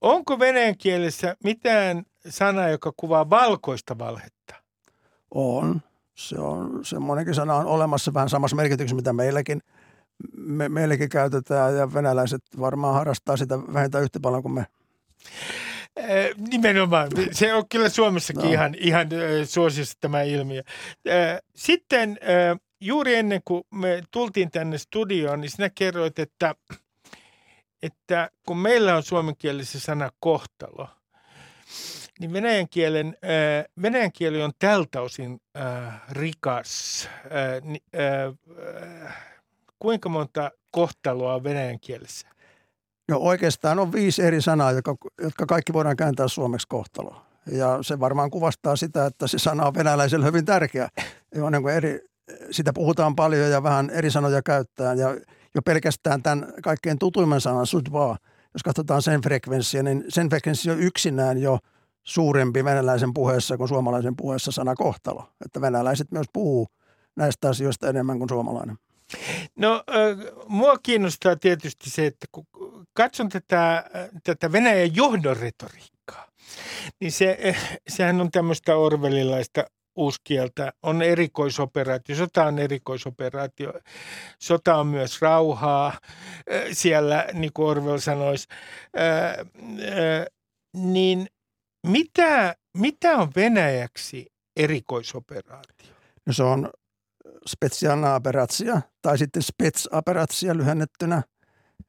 [0.00, 4.54] Onko venäjän kielessä mitään sanaa, joka kuvaa valkoista valhetta?
[5.30, 5.80] On.
[6.14, 9.62] Se on, semmoinenkin sana on olemassa vähän samassa merkityksessä, mitä meilläkin,
[10.36, 14.66] me, meilläkin käytetään ja venäläiset varmaan harrastaa sitä vähintään yhtä paljon kuin me.
[16.50, 17.08] Nimenomaan.
[17.32, 18.50] Se on kyllä Suomessakin no.
[18.50, 19.08] ihan, ihan
[19.44, 20.62] suosissa tämä ilmiö.
[21.56, 22.18] Sitten
[22.80, 26.54] juuri ennen kuin me tultiin tänne studioon, niin sinä kerroit, että
[27.82, 30.88] että kun meillä on suomenkielisessä sana kohtalo,
[32.20, 37.08] niin venäjän, kielen, äh, venäjän kieli on tältä osin äh, rikas.
[39.80, 42.28] Kuinka monta kohtaloa on venäjän kielessä?
[43.08, 47.22] No oikeastaan on viisi eri sanaa, jotka, jotka kaikki voidaan kääntää suomeksi kohtalo.
[47.52, 50.88] Ja se varmaan kuvastaa sitä, että se sana on venäläiselle hyvin tärkeä.
[51.34, 52.00] Ja niin kuin eri,
[52.50, 54.94] sitä puhutaan paljon ja vähän eri sanoja käyttää.
[54.94, 55.16] Ja
[55.54, 58.16] jo pelkästään tämän kaikkein tutuimman sanan sudva,
[58.54, 61.58] jos katsotaan sen frekvenssiä, niin sen frekvenssi on yksinään jo
[62.02, 65.28] suurempi venäläisen puheessa kuin suomalaisen puheessa sana kohtalo.
[65.44, 66.68] Että venäläiset myös puhuu
[67.16, 68.78] näistä asioista enemmän kuin suomalainen.
[69.56, 69.84] No,
[70.46, 72.46] mua kiinnostaa tietysti se, että kun
[72.92, 73.90] katson tätä,
[74.24, 76.28] tätä Venäjän johdon retoriikkaa,
[77.00, 77.56] niin se,
[77.88, 79.64] sehän on tämmöistä orvelilaista
[79.96, 83.72] uuskieltä, on erikoisoperaatio, sota on erikoisoperaatio,
[84.38, 85.98] sota on myös rauhaa,
[86.72, 88.48] siellä niin kuin Orwell sanoisi,
[90.76, 91.26] niin
[91.86, 95.94] mitä, mitä on venäjäksi erikoisoperaatio?
[96.26, 96.70] No se on
[97.46, 101.22] specialna operaatio tai sitten spetsoperaatio lyhennettynä.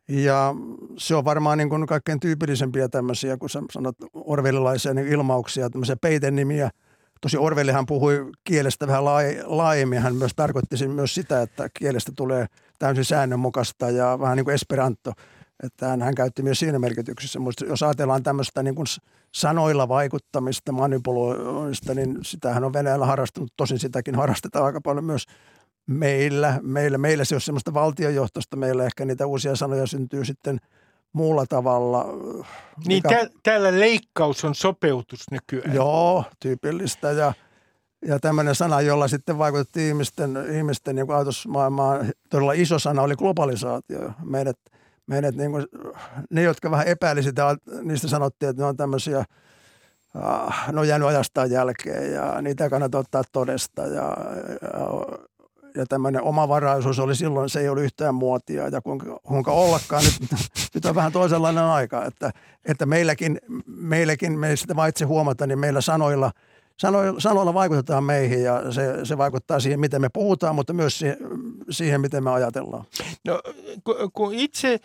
[0.09, 0.55] Ja
[0.97, 5.95] se on varmaan niin kuin kaikkein tyypillisempiä tämmöisiä, kun sä sanot orvelilaisia niin ilmauksia, tämmöisiä
[6.01, 6.69] peitenimiä–
[7.21, 9.05] Tosi Orwellihan puhui kielestä vähän
[9.45, 9.99] laajemmin.
[9.99, 12.45] Hän myös tarkoitti myös sitä, että kielestä tulee
[12.79, 15.13] täysin säännönmukaista ja vähän niin kuin esperanto.
[15.63, 17.39] Että hän, hän käytti myös siinä merkityksessä.
[17.39, 18.87] Mutta jos ajatellaan tämmöistä niin kuin
[19.31, 23.53] sanoilla vaikuttamista, manipuloista, niin sitähän on Venäjällä harrastunut.
[23.57, 25.25] Tosin sitäkin harrastetaan aika paljon myös
[25.87, 26.59] meillä.
[26.61, 28.57] Meillä, meillä se on semmoista valtiojohtosta.
[28.57, 30.57] Meillä ehkä niitä uusia sanoja syntyy sitten–
[31.13, 32.05] muulla tavalla.
[32.87, 33.27] Niin mikä...
[33.43, 35.75] täällä leikkaus on sopeutus nykyään.
[35.75, 37.33] Joo, tyypillistä ja,
[38.05, 44.11] ja tämmöinen sana, jolla sitten vaikutti ihmisten, ihmisten niin ajatusmaailmaan, todella iso sana oli globalisaatio.
[44.23, 44.57] Meidät,
[45.07, 45.65] meidät niin kuin,
[46.29, 49.25] ne, jotka vähän epäili sitä, niistä sanottiin, että ne on tämmöisiä
[50.15, 53.81] ah, ne on jäänyt ajastaan jälkeen ja niitä kannattaa ottaa todesta.
[53.81, 54.17] Ja,
[54.61, 54.87] ja
[55.75, 58.67] ja tämmöinen omavaraisuus oli silloin, se ei ollut yhtään muotia.
[58.67, 60.39] Ja kuinka, kuinka ollakaan, nyt,
[60.73, 62.31] nyt on vähän toisenlainen aika, että,
[62.65, 66.31] että meilläkin, meilläkin, me sitä vaan itse huomata, niin meillä sanoilla,
[67.17, 71.17] sanoilla, vaikutetaan meihin ja se, se vaikuttaa siihen, miten me puhutaan, mutta myös siihen,
[71.69, 72.85] siihen miten me ajatellaan.
[73.25, 73.41] No
[74.13, 74.79] kun itse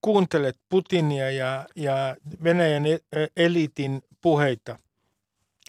[0.00, 2.98] kuuntelet Putinia ja, ja Venäjän e,
[3.36, 4.78] eliitin puheita,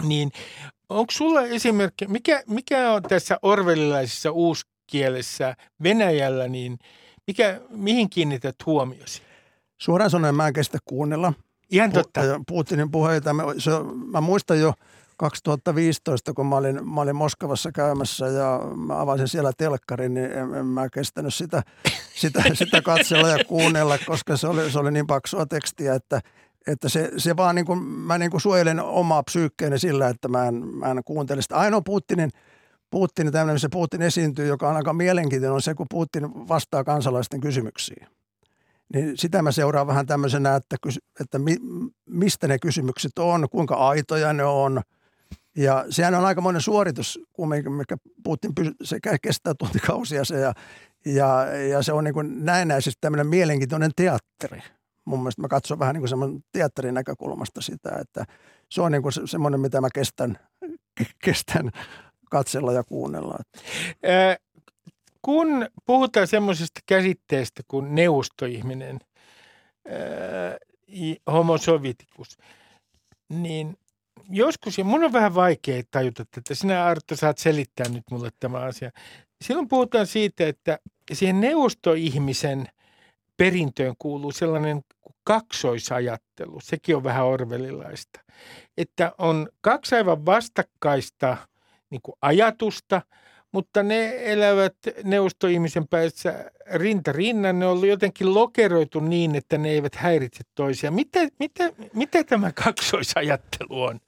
[0.04, 0.32] niin
[0.90, 6.80] onko sulla esimerkki, mikä, mikä on tässä orvelilaisessa uuskielessä Venäjällä, niin
[7.28, 9.22] mikä, mihin kiinnität huomiosi?
[9.78, 11.34] Suoraan sanoen mä en kestä kuunnella.
[11.72, 12.22] Ihan totta.
[12.48, 13.34] Putinin puheita.
[13.34, 13.72] Mä, se,
[14.12, 14.74] mä muistan jo
[15.18, 20.56] 2015, kun mä olin, mä olin Moskovassa käymässä ja mä avasin siellä telkkarin, niin en,
[20.56, 21.64] en mä kestänyt sitä,
[22.16, 26.22] sitä, sitä katsella ja kuunnella, koska se oli, se oli niin paksua tekstiä, että–
[26.68, 30.48] että se, se vaan niin kuin, mä niin kuin suojelen omaa psyykkeeni sillä, että mä
[30.48, 31.56] en, mä en kuuntele sitä.
[31.56, 32.32] Ainoa Putinin,
[32.90, 37.42] Putin, tämmöinen se Putin esiintyy, joka on aika mielenkiintoinen, on se, kun Putin vastaa kansalaisten
[37.42, 38.08] kysymyksiin.
[38.94, 40.76] Niin sitä mä seuraan vähän tämmöisenä, että,
[41.20, 41.58] että mi,
[42.06, 44.82] mistä ne kysymykset on, kuinka aitoja ne on.
[45.58, 50.54] Ja sehän on aika monen suoritus, kumminkin, mikä Putin pysy, se kestää tuntikausia se ja,
[51.06, 54.62] ja, ja se on niin kuin näennäisesti tämmöinen mielenkiintoinen teatteri.
[55.06, 58.26] Mun mielestä mä katson vähän niin kuin semmoinen teatterin näkökulmasta sitä, että
[58.70, 60.40] se on niin kuin semmoinen, mitä mä kestän,
[61.24, 61.72] kestän
[62.32, 63.38] katsella ja kuunnella.
[64.04, 64.38] Ää,
[65.22, 69.00] kun puhutaan semmoisesta käsitteestä kuin neuvostoihminen,
[69.88, 70.58] ää,
[71.32, 72.38] homo soviticus,
[73.30, 73.78] niin
[74.30, 78.58] joskus, ja mun on vähän vaikea tajuta että sinä Arto saat selittää nyt mulle tämä
[78.58, 78.92] asia.
[79.42, 80.80] Silloin puhutaan siitä, että
[81.14, 82.68] siihen neuvostoihmisen
[83.38, 84.82] perintöön kuuluu sellainen
[85.24, 86.60] kaksoisajattelu.
[86.64, 88.20] Sekin on vähän orvelilaista.
[88.78, 91.38] Että on kaksi aivan vastakkaista–
[91.90, 93.02] niin ajatusta,
[93.52, 97.60] mutta ne elävät neuvostoihmisen päässä rinta rinnan.
[97.60, 100.94] Ne on jotenkin lokeroitu niin, että ne eivät häiritse toisiaan.
[100.94, 104.00] Mitä, mitä, mitä tämä kaksoisajattelu on?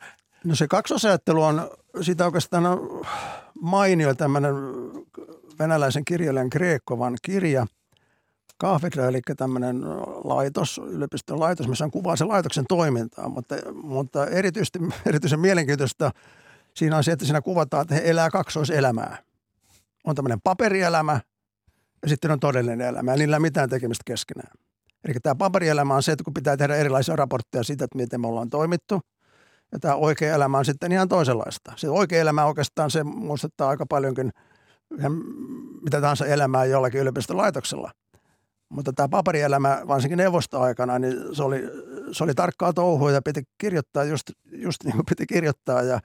[0.44, 1.70] No se kaksoisajattelu on
[2.02, 2.64] sitä oikeastaan
[3.62, 4.56] mainio tämmöinen
[5.60, 7.68] venäläisen kirjailijan Greekkovan kirja–
[8.62, 9.82] Kahvitra, eli tämmöinen
[10.24, 16.12] laitos, yliopiston laitos, missä on kuvaa se laitoksen toimintaa, mutta, mutta erityisesti, erityisen mielenkiintoista
[16.74, 19.18] Siinä on se, että siinä kuvataan, että he elää kaksoiselämää.
[20.10, 21.20] On tämmöinen paperielämä
[22.02, 24.52] ja sitten on todellinen elämä ja niillä ei ole mitään tekemistä keskenään.
[25.06, 28.28] Eli tämä paperielämä on se, että kun pitää tehdä erilaisia raportteja siitä, että miten me
[28.28, 29.02] ollaan toimittu.
[29.72, 31.74] Ja tämä oikea elämä on sitten ihan toisenlaista.
[31.76, 34.32] Se oikea elämä oikeastaan se muistuttaa aika paljonkin
[35.82, 37.92] mitä tahansa elämää jollakin yliopistolaitoksella.
[38.70, 41.64] Mutta tämä paperielämä, varsinkin neuvostoaikana, niin se oli,
[42.12, 45.82] se oli tarkkaa touhua ja piti kirjoittaa just, just niin kuin piti kirjoittaa.
[45.82, 46.00] Ja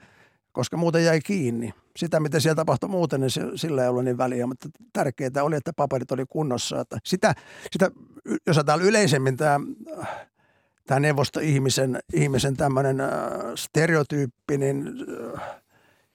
[0.51, 1.73] koska muuten jäi kiinni.
[1.95, 5.73] Sitä, mitä siellä tapahtui muuten, niin sillä ei ollut niin väliä, mutta tärkeää oli, että
[5.73, 6.81] paperit oli kunnossa.
[6.81, 7.33] Että sitä,
[7.71, 7.91] sitä,
[8.47, 9.59] jos ajatellaan yleisemmin tämä,
[10.87, 13.09] tämä neuvosto-ihmisen ihmisen tämmöinen äh,
[13.55, 14.87] stereotyyppi, niin
[15.35, 15.41] äh,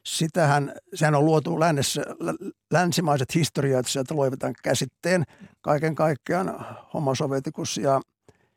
[0.04, 2.02] sitähän, sehän on luotu lännessä,
[2.70, 5.24] länsimaiset historioitsijat loivat käsitteen
[5.60, 7.12] kaiken kaikkiaan homo
[7.82, 8.00] ja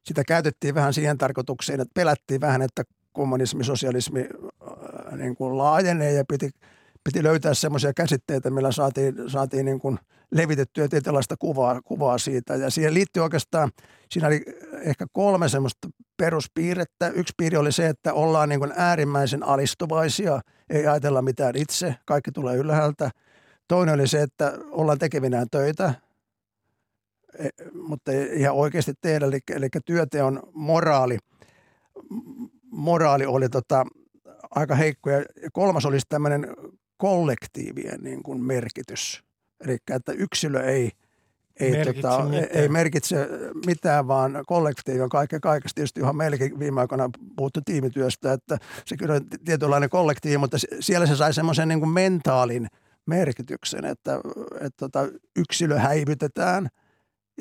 [0.04, 6.12] sitä käytettiin vähän siihen tarkoitukseen, että pelättiin vähän, että kommunismi, sosialismi äh, niin kuin laajenee
[6.12, 6.50] ja piti,
[7.04, 10.00] piti löytää semmoisia käsitteitä, millä saatiin, saatiin niin kuin
[10.32, 12.56] levitettyä tietynlaista kuvaa, kuvaa siitä.
[12.56, 13.72] Ja siihen liittyy oikeastaan,
[14.12, 14.46] siinä oli
[14.82, 17.08] ehkä kolme semmoista peruspiirrettä.
[17.08, 22.32] Yksi piiri oli se, että ollaan niin kuin äärimmäisen alistuvaisia, ei ajatella mitään itse, kaikki
[22.32, 23.12] tulee ylhäältä.
[23.68, 25.94] Toinen oli se, että ollaan tekevinään töitä,
[27.40, 31.18] e, mutta ei ihan oikeasti tehdä, eli, eli työteon moraali
[32.74, 33.86] moraali oli tota,
[34.50, 35.10] aika heikko.
[35.10, 35.24] Ja
[35.54, 36.48] kolmas olisi tämmöinen
[37.04, 39.24] kollektiivien niin kuin merkitys.
[39.66, 40.92] Eli että yksilö ei,
[41.60, 43.30] ei, merkitse tota, ei merkitse
[43.66, 45.76] mitään, vaan kollektiivi on kaiken kaikesta.
[45.76, 51.08] Tietysti ihan meilläkin viime aikoina puhuttu tiimityöstä, että se kyllä on tietynlainen kollektiivi, mutta siellä
[51.08, 52.68] se sai semmoisen niin kuin mentaalin
[53.06, 54.20] merkityksen, että,
[54.54, 56.68] että tota, yksilö häivytetään–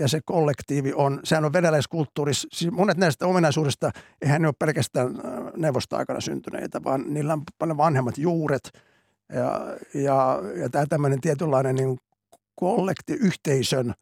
[0.00, 3.90] ja se kollektiivi on, sehän on venäläiskulttuurissa, siis monet näistä ominaisuudesta,
[4.22, 8.70] eihän ne ole pelkästään äh, neuvostoaikana syntyneitä, vaan niillä on paljon vanhemmat juuret
[9.32, 11.98] ja, ja, ja tämä tämmöinen tietynlainen niin
[12.54, 13.94] kollekti, yhteisön,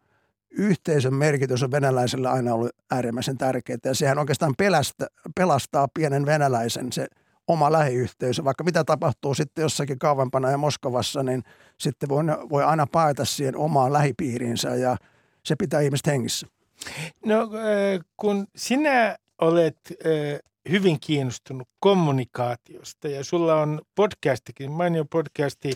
[0.50, 5.06] yhteisön merkitys on venäläiselle aina ollut äärimmäisen tärkeää ja sehän oikeastaan pelästä,
[5.36, 7.06] pelastaa pienen venäläisen se
[7.46, 8.44] oma lähiyhteisö.
[8.44, 11.42] Vaikka mitä tapahtuu sitten jossakin kauempana ja Moskovassa, niin
[11.78, 14.96] sitten voi, voi aina paeta siihen omaan lähipiiriinsä ja–
[15.44, 16.46] se pitää ihmiset hengissä?
[17.24, 17.50] No
[18.16, 19.76] kun sinä olet
[21.00, 25.72] kiinnostunut kommunikaatiosta ja sulla on podcastikin, mainio podcasti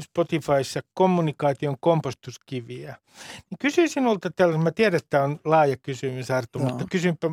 [0.00, 2.96] Spotifyssa kommunikaation kompostuskiviä.
[3.50, 6.64] Niin kysyin sinulta tällaisen, mä tiedän, että tämä on laaja kysymys Arto, no.
[6.64, 7.30] mutta kysynpä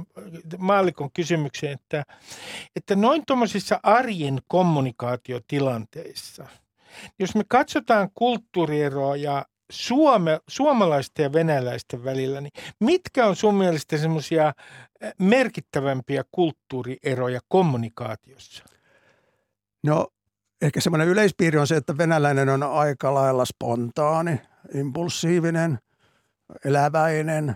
[0.58, 2.04] maalikon kysymykseen, että,
[2.76, 6.46] että noin tuommoisissa arjen kommunikaatiotilanteissa,
[7.20, 13.98] jos me katsotaan kulttuurieroa ja suome, suomalaisten ja venäläisten välillä, niin mitkä on sun mielestä
[13.98, 14.54] semmoisia
[15.20, 18.64] merkittävämpiä kulttuurieroja kommunikaatiossa?
[19.84, 20.08] No
[20.62, 24.42] ehkä semmoinen yleispiiri on se, että venäläinen on aika lailla spontaani,
[24.76, 25.80] impulsiivinen,
[26.66, 27.56] eläväinen,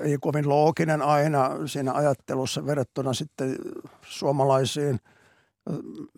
[0.00, 3.56] ei kovin looginen aina siinä ajattelussa verrattuna sitten
[4.02, 5.00] suomalaisiin–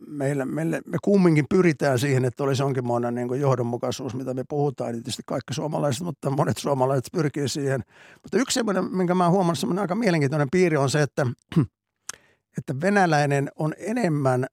[0.07, 4.93] meillä, meille, me kumminkin pyritään siihen, että olisi jonkinlainen niin johdonmukaisuus, mitä me puhutaan.
[4.93, 7.85] Niin tietysti kaikki suomalaiset, mutta monet suomalaiset pyrkii siihen.
[8.23, 11.27] Mutta yksi semmoinen, minkä mä huomannut, semmoinen aika mielenkiintoinen piiri on se, että,
[12.59, 14.47] että venäläinen on enemmän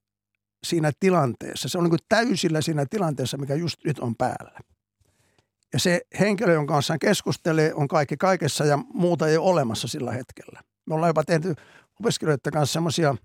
[0.66, 1.68] siinä tilanteessa.
[1.68, 4.60] Se on niin kuin täysillä siinä tilanteessa, mikä just nyt on päällä.
[5.72, 10.12] Ja se henkilö, jonka kanssa keskustelee, on kaikki kaikessa ja muuta ei ole olemassa sillä
[10.12, 10.60] hetkellä.
[10.86, 11.54] Me ollaan jopa tehty
[12.00, 13.16] opiskelijoiden kanssa semmoisia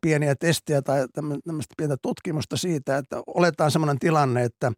[0.00, 1.06] pieniä testejä tai
[1.44, 4.72] tämmöistä pientä tutkimusta siitä, että oletaan semmoinen tilanne, että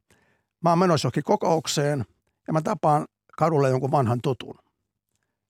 [0.64, 2.04] mä oon menossa johonkin kokoukseen
[2.46, 3.06] ja mä tapaan
[3.38, 4.58] kadulle jonkun vanhan tutun.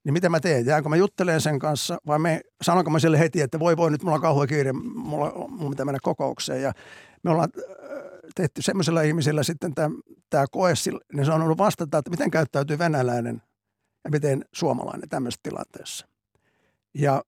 [0.04, 0.66] Niin mitä mä teen?
[0.66, 4.02] Jäänkö mä juttelemaan sen kanssa vai me, sanonko mä sille heti, että voi voi nyt
[4.02, 6.62] mulla on kauhean kiire, mulla, mulla pitää mennä kokoukseen.
[6.62, 6.72] Ja
[7.22, 7.64] me ollaan äh,
[8.34, 9.90] tehty semmoisilla ihmisillä sitten tämä,
[10.30, 10.74] tämä koe,
[11.12, 13.42] niin se on ollut vastata, että miten käyttäytyy venäläinen
[14.04, 16.06] ja miten suomalainen tämmöisessä tilanteessa.
[16.94, 17.24] Ja,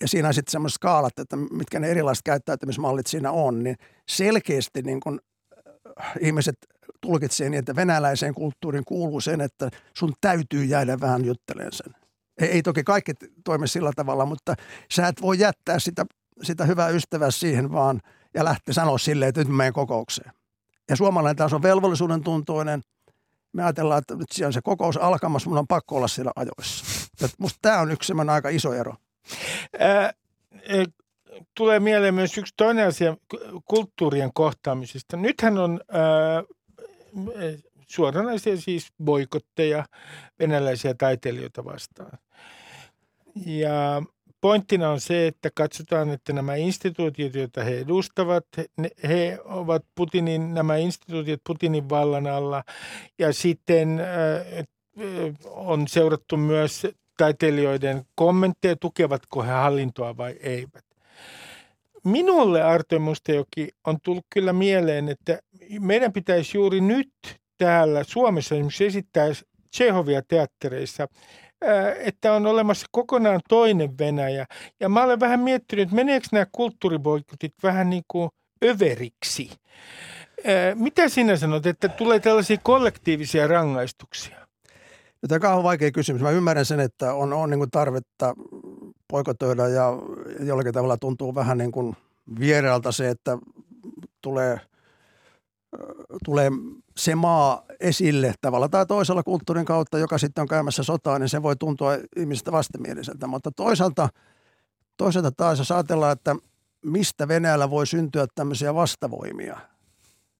[0.00, 3.76] ja siinä on sitten semmoiset skaalat, että mitkä ne erilaiset käyttäytymismallit siinä on, niin
[4.08, 5.20] selkeästi niin kun
[6.00, 6.56] äh, ihmiset
[7.00, 11.94] tulkitsee niin, että venäläiseen kulttuuriin kuuluu sen, että sun täytyy jäädä vähän jutteleen sen.
[12.40, 13.12] Ei, ei toki kaikki
[13.44, 14.54] toimi sillä tavalla, mutta
[14.92, 16.06] sä et voi jättää sitä,
[16.42, 18.00] sitä hyvää ystävää siihen vaan
[18.34, 20.32] ja lähteä sanoa silleen, että nyt menen kokoukseen.
[20.88, 22.82] Ja suomalainen taas on velvollisuuden tuntoinen.
[23.52, 26.84] Me ajatellaan, että nyt siellä on se kokous alkamassa, mun on pakko olla siellä ajoissa.
[27.38, 28.94] musta tämä on yksi aika iso ero.
[31.54, 33.16] Tulee mieleen myös yksi toinen asia
[33.64, 35.16] kulttuurien kohtaamisesta.
[35.16, 35.80] Nythän on
[37.88, 39.84] suoranaisia siis boikotteja
[40.38, 42.18] venäläisiä taiteilijoita vastaan.
[43.46, 44.02] Ja
[44.40, 50.54] pointtina on se, että katsotaan, että nämä instituutiot, joita he edustavat, he, he ovat Putinin,
[50.54, 52.64] nämä instituutiot Putinin vallan alla.
[53.18, 54.66] Ja sitten äh,
[55.44, 56.86] on seurattu myös
[57.16, 60.84] taiteilijoiden kommentteja, tukevatko he hallintoa vai eivät.
[62.04, 65.38] Minulle Arto Mustajoki on tullut kyllä mieleen, että
[65.80, 67.12] meidän pitäisi juuri nyt
[67.58, 69.26] täällä Suomessa esimerkiksi esittää
[69.70, 71.06] Tsehovia teattereissa,
[72.04, 74.46] että on olemassa kokonaan toinen Venäjä.
[74.80, 78.30] Ja mä olen vähän miettinyt, että meneekö nämä kulttuuriboikotit vähän niin kuin
[78.64, 79.50] överiksi.
[80.74, 84.45] Mitä sinä sanot, että tulee tällaisia kollektiivisia rangaistuksia?
[85.22, 86.22] No, tämä on vaikea kysymys.
[86.22, 88.34] Mä ymmärrän sen, että on, on niin kuin tarvetta
[89.08, 89.92] poikotoida ja
[90.40, 91.96] jollakin tavalla tuntuu vähän niin kuin
[92.38, 93.38] vieraalta se, että
[94.22, 94.60] tulee,
[96.24, 96.50] tulee
[96.96, 101.42] se maa esille tavalla tai toisella kulttuurin kautta, joka sitten on käymässä sotaa, niin se
[101.42, 103.26] voi tuntua ihmisestä vastenmieliseltä.
[103.26, 104.08] Mutta toisaalta,
[104.96, 106.36] toisaalta taas jos ajatellaan, että
[106.84, 109.58] mistä Venäjällä voi syntyä tämmöisiä vastavoimia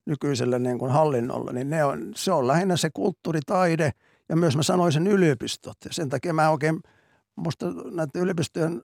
[0.06, 3.92] nykyiselle niin kuin hallinnolle, niin ne on, se on lähinnä se kulttuuritaide
[4.28, 5.76] ja myös mä sanoisin yliopistot.
[5.84, 6.80] Ja sen takia mä oikein–
[7.36, 8.82] musta näiden yliopistojen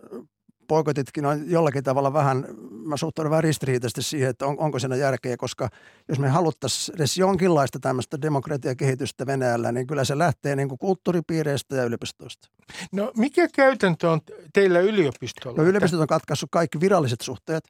[0.68, 5.36] poikotitkin on jollakin tavalla vähän, mä suhtaudun vähän ristiriitaisesti siihen, että on, onko siinä järkeä,
[5.36, 5.68] koska
[6.08, 11.76] jos me haluttaisiin edes jonkinlaista tämmöistä demokratiakehitystä Venäjällä, niin kyllä se lähtee niin kuin kulttuuripiireistä
[11.76, 12.48] ja yliopistoista.
[12.92, 14.20] No mikä käytäntö on
[14.52, 15.62] teillä yliopistolla?
[15.62, 17.64] No yliopistot on katkaissut kaikki viralliset suhteet.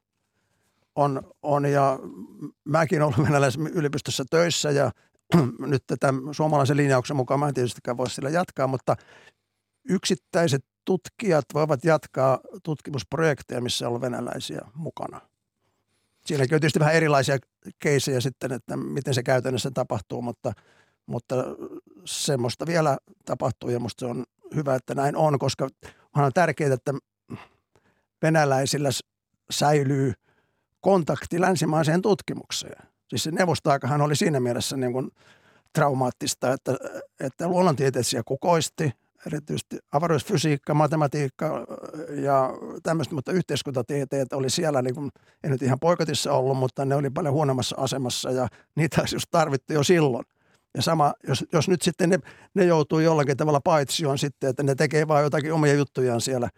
[0.95, 1.99] On, on ja
[2.65, 4.91] mäkin olen venäläisessä yliopistossa töissä ja
[5.67, 8.95] nyt tätä suomalaisen linjauksen mukaan mä en tietystikään voi sillä jatkaa, mutta
[9.89, 15.21] yksittäiset tutkijat voivat jatkaa tutkimusprojekteja, missä on venäläisiä mukana.
[16.25, 17.37] Siinäkin on tietysti vähän erilaisia
[17.79, 20.53] keisejä sitten, että miten se käytännössä tapahtuu, mutta,
[21.05, 21.35] mutta
[22.05, 24.23] semmoista vielä tapahtuu ja musta se on
[24.55, 25.67] hyvä, että näin on, koska
[26.15, 26.93] on tärkeää, että
[28.21, 28.89] venäläisillä
[29.51, 30.13] säilyy
[30.81, 32.92] kontakti länsimaiseen tutkimukseen.
[33.13, 35.11] Siis se neuvostoaikahan oli siinä mielessä niin kuin
[35.73, 36.75] traumaattista, että,
[37.19, 38.91] että luonnontieteellisiä kukoisti–
[39.27, 41.65] erityisesti avaruusfysiikka, matematiikka
[42.09, 42.49] ja
[42.83, 45.11] tämmöistä, mutta yhteiskuntatieteet oli siellä, niin kuin,
[45.43, 49.73] ei nyt ihan poikotissa ollut, mutta ne oli paljon huonommassa asemassa ja niitä just tarvittu
[49.73, 50.25] jo silloin.
[50.75, 52.19] Ja sama, jos, jos nyt sitten ne,
[52.53, 56.49] ne joutuu jollakin tavalla paitsioon sitten, että ne tekee vain jotakin omia juttujaan siellä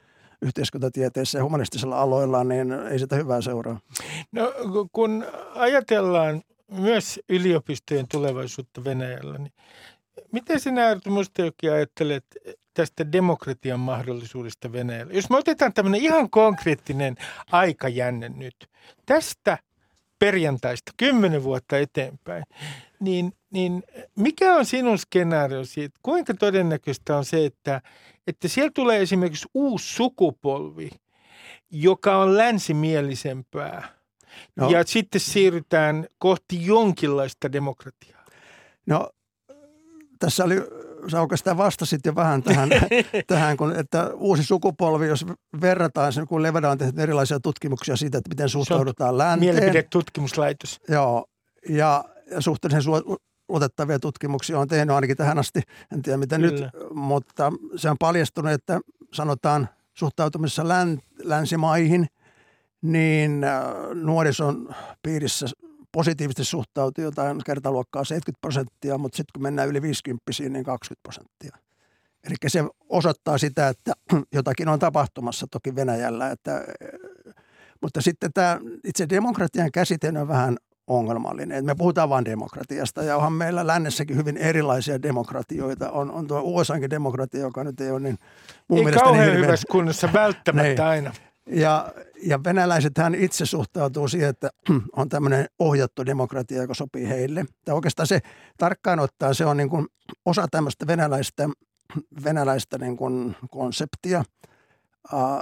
[0.41, 3.79] yhteiskuntatieteessä ja humanistisilla aloilla, niin ei sitä hyvää seuraa.
[4.31, 4.53] No
[4.91, 5.25] kun
[5.55, 9.53] ajatellaan myös yliopistojen tulevaisuutta Venäjällä, niin
[10.31, 12.25] Miten sinä Arto Mustajoki ajattelet
[12.73, 15.13] tästä demokratian mahdollisuudesta Venäjällä?
[15.13, 17.15] Jos me otetaan tämmöinen ihan konkreettinen
[17.51, 18.55] aikajänne nyt,
[19.05, 19.57] tästä
[20.19, 22.43] perjantaista kymmenen vuotta eteenpäin,
[22.99, 23.83] niin, niin
[24.15, 25.99] mikä on sinun skenaario siitä?
[26.03, 27.81] Kuinka todennäköistä on se, että,
[28.27, 30.89] että siellä tulee esimerkiksi uusi sukupolvi,
[31.71, 33.87] joka on länsimielisempää,
[34.55, 34.69] no.
[34.69, 38.25] ja sitten siirrytään kohti jonkinlaista demokratiaa?
[38.85, 39.09] No
[40.19, 40.55] tässä oli,
[41.11, 42.69] sä oikeastaan vastasit jo vähän tähän,
[43.27, 45.25] tähän kun, että uusi sukupolvi, jos
[45.61, 49.55] verrataan sen, kun Levada on tehnyt erilaisia tutkimuksia siitä, että miten suhtaudutaan länteen.
[49.55, 50.79] Mielipidetutkimuslaitos.
[50.89, 51.25] Joo,
[51.69, 52.83] ja, ja suhteellisen
[53.49, 55.61] luotettavia tutkimuksia on tehnyt ainakin tähän asti,
[55.93, 56.51] en tiedä mitä Kyllä.
[56.51, 58.79] nyt, mutta se on paljastunut, että
[59.13, 62.07] sanotaan suhtautumisessa län, länsimaihin,
[62.81, 65.47] niin äh, nuorison piirissä
[65.91, 71.57] positiivisesti suhtautuu jotain kertaluokkaa 70 prosenttia, mutta sitten kun mennään yli 50, niin 20 prosenttia.
[72.23, 73.93] Eli se osoittaa sitä, että
[74.33, 76.31] jotakin on tapahtumassa toki Venäjällä.
[76.31, 76.65] Että,
[77.81, 80.57] mutta sitten tämä itse demokratian käsite on vähän
[80.87, 81.65] ongelmallinen.
[81.65, 85.91] Me puhutaan vain demokratiasta ja onhan meillä lännessäkin hyvin erilaisia demokratioita.
[85.91, 88.17] On, on tuo USAkin demokratia, joka nyt ei ole niin
[88.67, 89.43] mun ei kauhean hirveän...
[89.43, 90.81] hyvässä kunnossa välttämättä niin.
[90.81, 91.13] aina.
[91.49, 92.39] Ja, ja
[92.97, 94.49] hän itse suhtautuu siihen, että
[94.97, 97.45] on tämmöinen ohjattu demokratia, joka sopii heille.
[97.65, 98.19] Tai oikeastaan se
[98.57, 99.87] tarkkaan ottaa, se on niin kuin
[100.25, 101.49] osa tämmöistä venäläistä,
[102.23, 104.23] venäläistä niin kuin konseptia,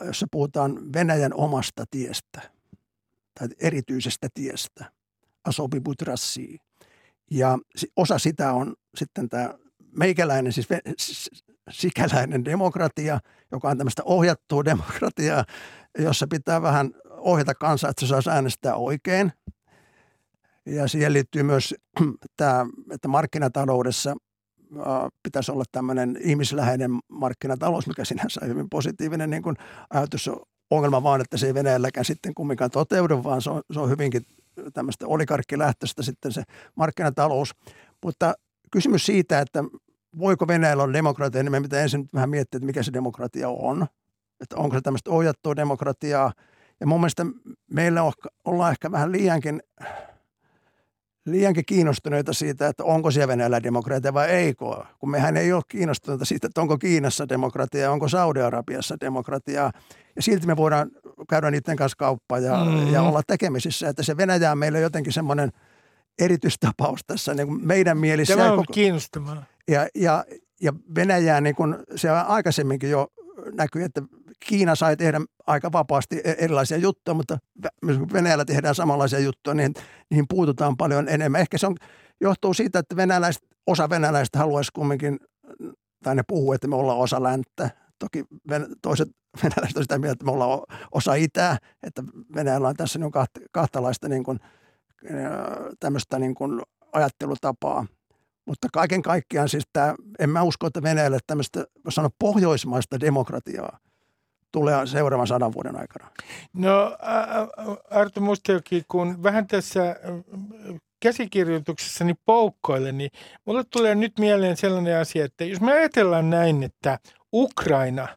[0.06, 2.42] jossa puhutaan Venäjän omasta tiestä
[3.40, 4.86] tai erityisestä tiestä,
[5.46, 6.58] asobibutrassi.
[7.32, 7.58] Ja
[7.96, 9.54] osa sitä on sitten tämä
[9.98, 10.70] meikäläinen, siis
[11.72, 13.20] sikäläinen demokratia,
[13.52, 15.46] joka on tämmöistä ohjattua demokratiaa,
[15.98, 19.32] jossa pitää vähän ohjata kansaa, että se saisi äänestää oikein.
[20.66, 21.76] Ja siihen liittyy myös
[22.38, 24.16] tämä, että markkinataloudessa
[25.24, 29.56] pitäisi olla tämmöinen ihmisläheinen markkinatalous, mikä sinänsä on hyvin positiivinen niin kuin
[29.90, 30.30] ajatus.
[30.72, 34.26] Ongelma vaan, että se ei Venäjälläkään sitten kumminkaan toteudu, vaan se on, se on hyvinkin
[34.74, 36.44] tämmöistä olikarkkilähtöistä sitten se
[36.76, 37.56] markkinatalous.
[38.04, 38.34] Mutta
[38.72, 39.64] kysymys siitä, että
[40.18, 43.88] voiko Venäjällä olla demokratia, niin me pitää ensin vähän miettiä, että mikä se demokratia on.
[44.42, 46.32] Että onko se tämmöistä ohjattua demokratiaa.
[46.80, 47.26] Ja mun mielestä
[47.72, 48.02] meillä
[48.46, 49.64] ollaan ehkä vähän liiankin,
[51.26, 54.66] liiankin kiinnostuneita siitä, että onko siellä Venäjällä demokratia vai eikö.
[55.00, 59.72] Kun mehän ei ole kiinnostuneita siitä, että onko Kiinassa demokratia, onko Saudi-Arabiassa demokratiaa.
[60.16, 60.92] Ja silti me voidaan
[61.30, 62.94] käydä niiden kanssa kauppaa ja, mm-hmm.
[62.94, 63.90] ja olla tekemisissä.
[63.90, 65.52] Että se Venäjä on meille jotenkin semmoinen
[66.20, 68.36] erityistapaus tässä niin kuin meidän mielissä.
[68.36, 68.74] Tämä on koko...
[68.74, 69.44] kiinnostavaa.
[69.68, 70.26] Ja, ja,
[70.62, 73.08] ja Venäjää, niin kuin se aikaisemminkin jo
[73.54, 74.02] näkyy, että
[74.40, 77.38] Kiina sai tehdä aika vapaasti e- erilaisia juttuja, mutta
[78.14, 79.74] Venäjällä tehdään samanlaisia juttuja, niin
[80.10, 81.42] niihin puututaan paljon enemmän.
[81.42, 81.76] Ehkä se on,
[82.22, 85.20] johtuu siitä, että venäläiset, osa venäläistä haluaisi kumminkin,
[86.04, 87.70] tai ne puhuu, että me ollaan osa länttä.
[88.00, 88.26] Toki
[88.82, 89.08] toiset
[89.44, 90.60] venäläiset on sitä mieltä, että me ollaan
[90.92, 92.04] osa itää, että
[92.36, 93.12] Venäjällä on tässä niin
[93.52, 94.40] kahtalaista niin kuin,
[95.80, 96.62] tämmöistä niin kuin
[96.94, 97.86] ajattelutapaa.
[98.46, 103.80] Mutta kaiken kaikkiaan siis tämä, en mä usko, että Venäjälle tämmöistä, voisi sanoa, pohjoismaista demokratiaa
[104.52, 106.10] tulee seuraavan sadan vuoden aikana.
[106.54, 106.98] No
[107.90, 109.96] Arto Mustijoki, kun vähän tässä
[111.00, 113.12] käsikirjoituksessani poukkoille, niin
[113.46, 117.00] mulle tulee nyt mieleen sellainen asia, että jos me ajatellaan näin, että
[117.34, 118.08] Ukraina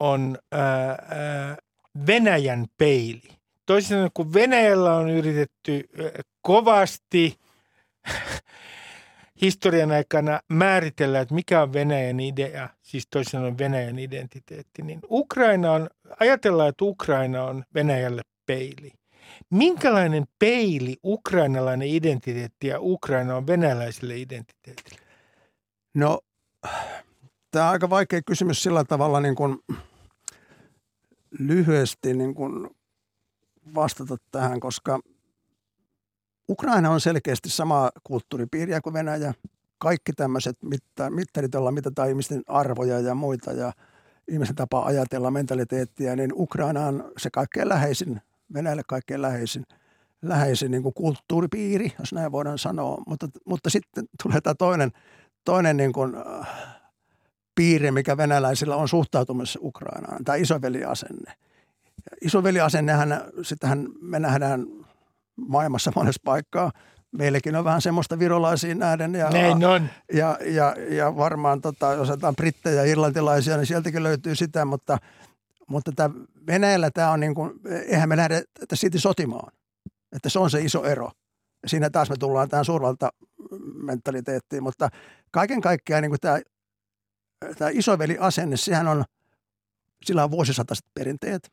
[0.00, 0.38] on
[2.06, 3.28] Venäjän peili.
[3.66, 5.88] Toisin sanoen, kun Venäjällä on yritetty
[6.42, 7.38] kovasti
[9.42, 15.72] historian aikana määritellä, että mikä on Venäjän idea, siis toisin sanoen Venäjän identiteetti, niin Ukraina
[15.72, 15.90] on,
[16.20, 18.92] ajatellaan, että Ukraina on Venäjälle peili.
[19.50, 25.00] Minkälainen peili ukrainalainen identiteetti ja Ukraina on venäläiselle identiteetille?
[25.94, 26.20] No,
[27.56, 29.58] tämä on aika vaikea kysymys sillä tavalla niin kuin
[31.38, 32.70] lyhyesti niin kuin
[33.74, 35.00] vastata tähän, koska–
[36.48, 39.34] Ukraina on selkeästi sama kulttuuripiiriä kuin Venäjä.
[39.78, 43.72] Kaikki tämmöiset mitta, mittarit, joilla mitataan ihmisten arvoja ja muita ja
[44.28, 48.20] ihmisen tapa ajatella mentaliteettia, niin Ukraina on se kaikkein läheisin,
[48.54, 49.64] Venäjälle kaikkein läheisin,
[50.22, 53.02] läheisin niin kuin kulttuuripiiri, jos näin voidaan sanoa.
[53.06, 54.92] Mutta, mutta sitten tulee tämä toinen,
[55.44, 56.75] toinen niin kuin, äh,
[57.56, 61.32] piiri, mikä venäläisillä on suhtautumassa Ukrainaan, tämä isoveliasenne.
[62.22, 64.66] Isoveliasennehän, sitähän me nähdään
[65.36, 66.72] maailmassa monessa paikkaa.
[67.12, 69.14] Meilläkin on vähän semmoista virolaisiin nähden.
[69.14, 69.88] Ja, Näin on.
[70.12, 74.98] Ja, ja, ja varmaan, tota, jos otetaan brittejä ja irlantilaisia, niin sieltäkin löytyy sitä, mutta,
[75.66, 76.10] mutta tämä
[76.46, 77.52] Venäjällä tämä on niin kuin,
[77.86, 79.52] eihän me nähdä, että siitä sotimaan.
[80.12, 81.10] Että se on se iso ero.
[81.62, 83.10] Ja siinä taas me tullaan tähän suurvalta
[83.82, 84.88] mentaliteettiin, mutta
[85.30, 86.40] kaiken kaikkiaan niin kuin tämä,
[87.58, 89.04] tämä isoveli-asenne, sehän on,
[90.04, 91.52] sillä on vuosisataiset perinteet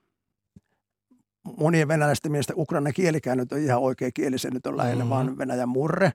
[1.58, 5.10] monien venäläisten mielestä Ukrainan kielikään nyt on ihan oikea kieli, se nyt on lähinnä mm-hmm.
[5.10, 6.12] vaan Venäjän murre.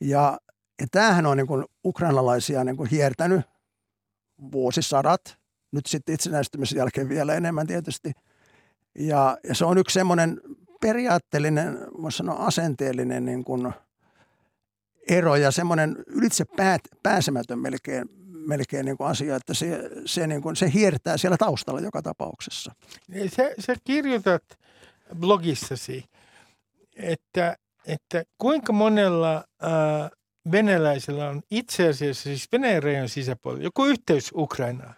[0.00, 0.38] Ja,
[0.80, 3.40] ja tämähän on niin kuin ukrainalaisia niin kuin hiertänyt
[4.52, 5.38] vuosisadat,
[5.72, 8.12] nyt sitten itsenäistymisen jälkeen vielä enemmän tietysti.
[8.98, 10.40] Ja, ja se on yksi semmoinen
[10.80, 13.72] periaatteellinen, voisi sanoa asenteellinen niin kuin
[15.08, 18.17] ero ja semmoinen ylitse päät, pääsemätön melkein
[18.48, 22.72] melkein niin kuin asia, että se, se, niin kuin, se hiertää siellä taustalla joka tapauksessa.
[23.36, 24.42] Sä, sä kirjoitat
[25.18, 26.04] blogissasi,
[26.96, 30.10] että, että kuinka monella ää,
[30.52, 34.94] venäläisellä on itse asiassa, siis Venäjän rajan sisäpuolella, joku yhteys Ukrainaan.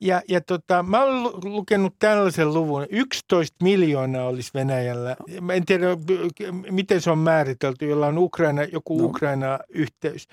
[0.00, 2.86] Ja, ja tota, mä olen lukenut tällaisen luvun.
[2.90, 5.16] 11 miljoonaa olisi Venäjällä.
[5.40, 5.86] Mä en tiedä,
[6.70, 9.04] miten se on määritelty, jolla on Ukraina, joku no.
[9.04, 10.28] Ukraina-yhteys.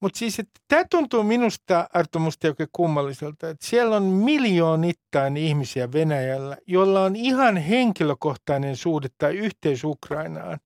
[0.00, 5.92] Mutta siis, että tämä tuntuu minusta, Arto Musta, oikein kummalliselta, että siellä on miljoonittain ihmisiä
[5.92, 10.58] Venäjällä, jolla on ihan henkilökohtainen suhde tai yhteys Ukrainaan.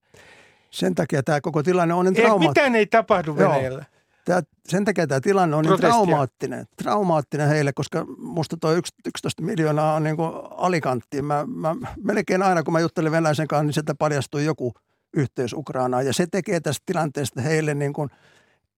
[0.71, 2.49] Sen takia tämä koko tilanne on niin traumaattinen.
[2.49, 3.79] Mitään ei tapahdu Venäjällä.
[3.79, 3.94] Joo.
[4.25, 5.89] Tämä, sen takia tämä tilanne on niin Protestia.
[5.89, 8.71] niin traumaattinen, traumaattinen heille, koska musta tuo
[9.05, 11.21] 11 miljoonaa on niin kuin alikantti.
[11.21, 14.73] Mä, mä, melkein aina, kun mä juttelin venäläisen kanssa, niin sieltä paljastui joku
[15.13, 16.05] yhteys Ukrainaan.
[16.05, 18.09] Ja se tekee tästä tilanteesta heille niin kuin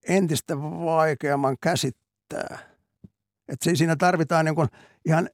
[0.08, 2.58] entistä vaikeamman käsittää.
[3.48, 4.68] Että siinä tarvitaan niin kuin
[5.06, 5.30] ihan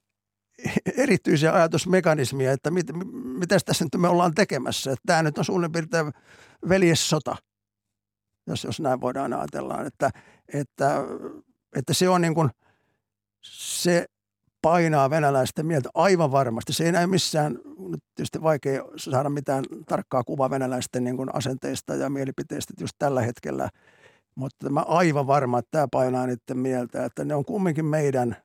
[0.96, 2.86] erityisiä ajatusmekanismia, että mit,
[3.38, 4.92] mitä tässä nyt me ollaan tekemässä.
[4.92, 6.12] Että tämä nyt on suunnilleen piirtein
[6.68, 7.36] veljessota–
[8.46, 10.10] jos, jos näin voidaan ajatella, että,
[10.54, 11.04] että,
[11.76, 12.50] että se on niin kuin,
[13.42, 14.06] se
[14.62, 16.72] painaa venäläisten mieltä aivan varmasti.
[16.72, 21.94] Se ei näy missään, nyt tietysti vaikea saada mitään tarkkaa kuvaa venäläisten niin kuin asenteista
[21.94, 23.68] ja mielipiteistä just tällä hetkellä,
[24.34, 28.36] mutta mä aivan varma, että tämä painaa niiden mieltä, että ne on kumminkin meidän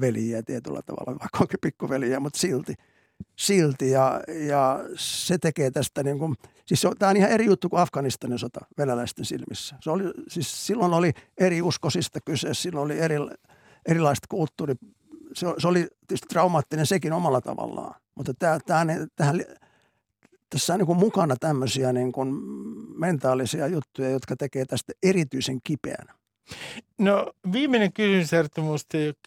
[0.00, 2.74] veljiä tietyllä tavalla, vaikka onkin pikkuveliä, mutta silti–
[3.36, 6.34] silti ja, ja se tekee tästä niin kuin,
[6.66, 9.76] siis tämä on ihan eri juttu kuin Afganistanin sota venäläisten silmissä.
[9.80, 13.16] Se oli, siis silloin oli eri uskosista kyse, silloin oli eri,
[13.88, 14.74] erilaiset kulttuuri.
[15.34, 19.44] Se, se oli tietysti traumaattinen sekin omalla tavallaan, mutta tämä, tämä, tähän,
[20.50, 22.28] tässä on niin kuin mukana tämmöisiä niin kuin
[22.98, 26.14] mentaalisia juttuja, jotka tekee tästä erityisen kipeänä.
[26.98, 28.62] No viimeinen kysymys Arto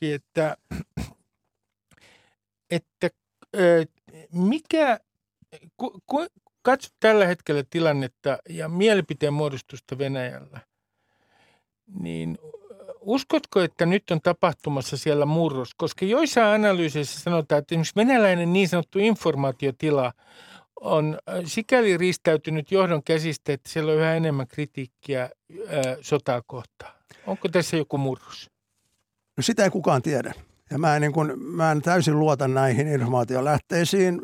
[0.02, 0.58] että,
[2.70, 3.10] että
[4.32, 5.00] mikä,
[5.78, 6.26] ku, ku,
[6.62, 10.60] katso tällä hetkellä tilannetta ja mielipiteen muodostusta Venäjällä,
[12.00, 12.38] niin
[13.00, 15.70] uskotko, että nyt on tapahtumassa siellä murros?
[15.78, 20.14] Koska joissain analyyseissä sanotaan, että esimerkiksi venäläinen niin sanottu informaatiotila
[20.82, 26.94] on sikäli ristäytynyt johdon käsistä, että siellä on yhä enemmän kritiikkiä ää, sotaa kohtaan.
[27.28, 28.50] Onko tässä joku murros?
[29.38, 30.34] No sitä ei kukaan tiedä.
[30.74, 34.22] Ja mä en, niin kun, mä en täysin luota näihin informaatiolähteisiin.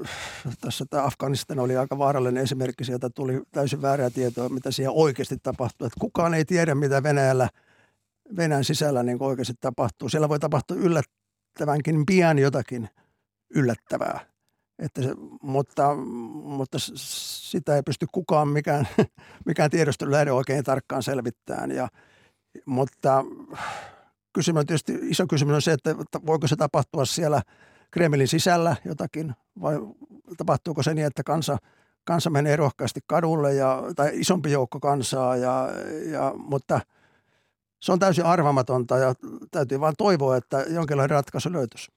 [0.62, 2.84] Tässä tämä Afganistan oli aika vaarallinen esimerkki.
[2.84, 5.88] Sieltä tuli täysin väärää tietoa, mitä siellä oikeasti tapahtuu.
[5.88, 7.50] Että kukaan ei tiedä, mitä Venäjällä,
[8.38, 10.10] Venäjän sisällä niin oikeasti tapahtuu.
[10.10, 12.90] Siellä voi tapahtua yllättävänkin pian jotakin
[13.56, 14.20] yllättävää.
[14.80, 15.96] Että se, mutta,
[16.44, 18.88] mutta sitä ei pysty kukaan mikään,
[19.46, 21.72] mikään tiedostelulähde oikein tarkkaan selvittämään.
[21.72, 21.88] Ja,
[22.66, 23.26] mutta
[24.40, 27.42] kysymys, tietysti iso kysymys on se, että voiko se tapahtua siellä
[27.92, 29.76] Kremlin sisällä jotakin vai
[30.38, 31.58] tapahtuuko se niin, että kansa,
[32.04, 35.70] kansa menee rohkeasti kadulle ja, tai isompi joukko kansaa, ja,
[36.12, 36.80] ja, mutta
[37.80, 39.14] se on täysin arvaamatonta ja
[39.52, 41.92] täytyy vain toivoa, että jonkinlainen ratkaisu löytyisi.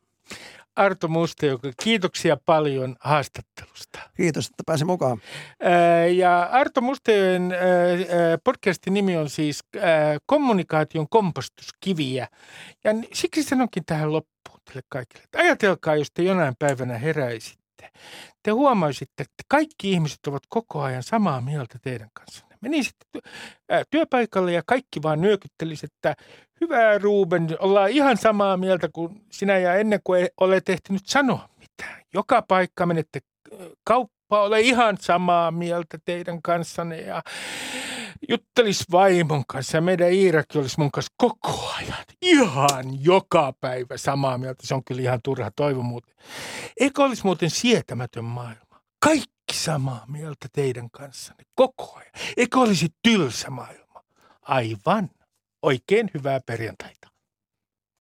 [0.77, 3.99] Arto Mustajoki, kiitoksia paljon haastattelusta.
[4.17, 5.23] Kiitos, että pääsin mukaan.
[6.15, 7.55] Ja Arto Mustajoen
[8.45, 9.61] podcastin nimi on siis
[10.27, 12.29] Kommunikaation kompostuskiviä.
[12.85, 17.91] Ja siksi sanonkin tähän loppuun teille kaikille, että ajatelkaa, jos te jonain päivänä heräisitte.
[18.43, 22.52] Te huomaisitte, että kaikki ihmiset ovat koko ajan samaa mieltä teidän kanssanne.
[22.63, 23.07] Menisitte
[23.91, 26.15] työpaikalle ja kaikki vaan nyökyttelisi, että
[26.63, 32.03] Hyvä Ruben, ollaan ihan samaa mieltä kuin sinä ja ennen kuin olet ehtinyt sanoa mitään.
[32.15, 33.21] Joka paikka menette
[33.85, 37.23] kauppa, ole ihan samaa mieltä teidän kanssanne ja
[38.29, 44.39] juttelis vaimon kanssa ja meidän Iirakki olisi mun kanssa koko ajan, ihan joka päivä samaa
[44.39, 44.67] mieltä.
[44.67, 46.15] Se on kyllä ihan turha toivo muuten.
[46.81, 48.81] Eikö olisi muuten sietämätön maailma?
[49.53, 52.13] Kaikki samaa mieltä teidän kanssanne koko ajan.
[52.37, 54.05] Eikö olisi tylsä maailma?
[54.43, 55.11] Aivan.
[55.63, 57.09] Oikein hyvää perjantaita.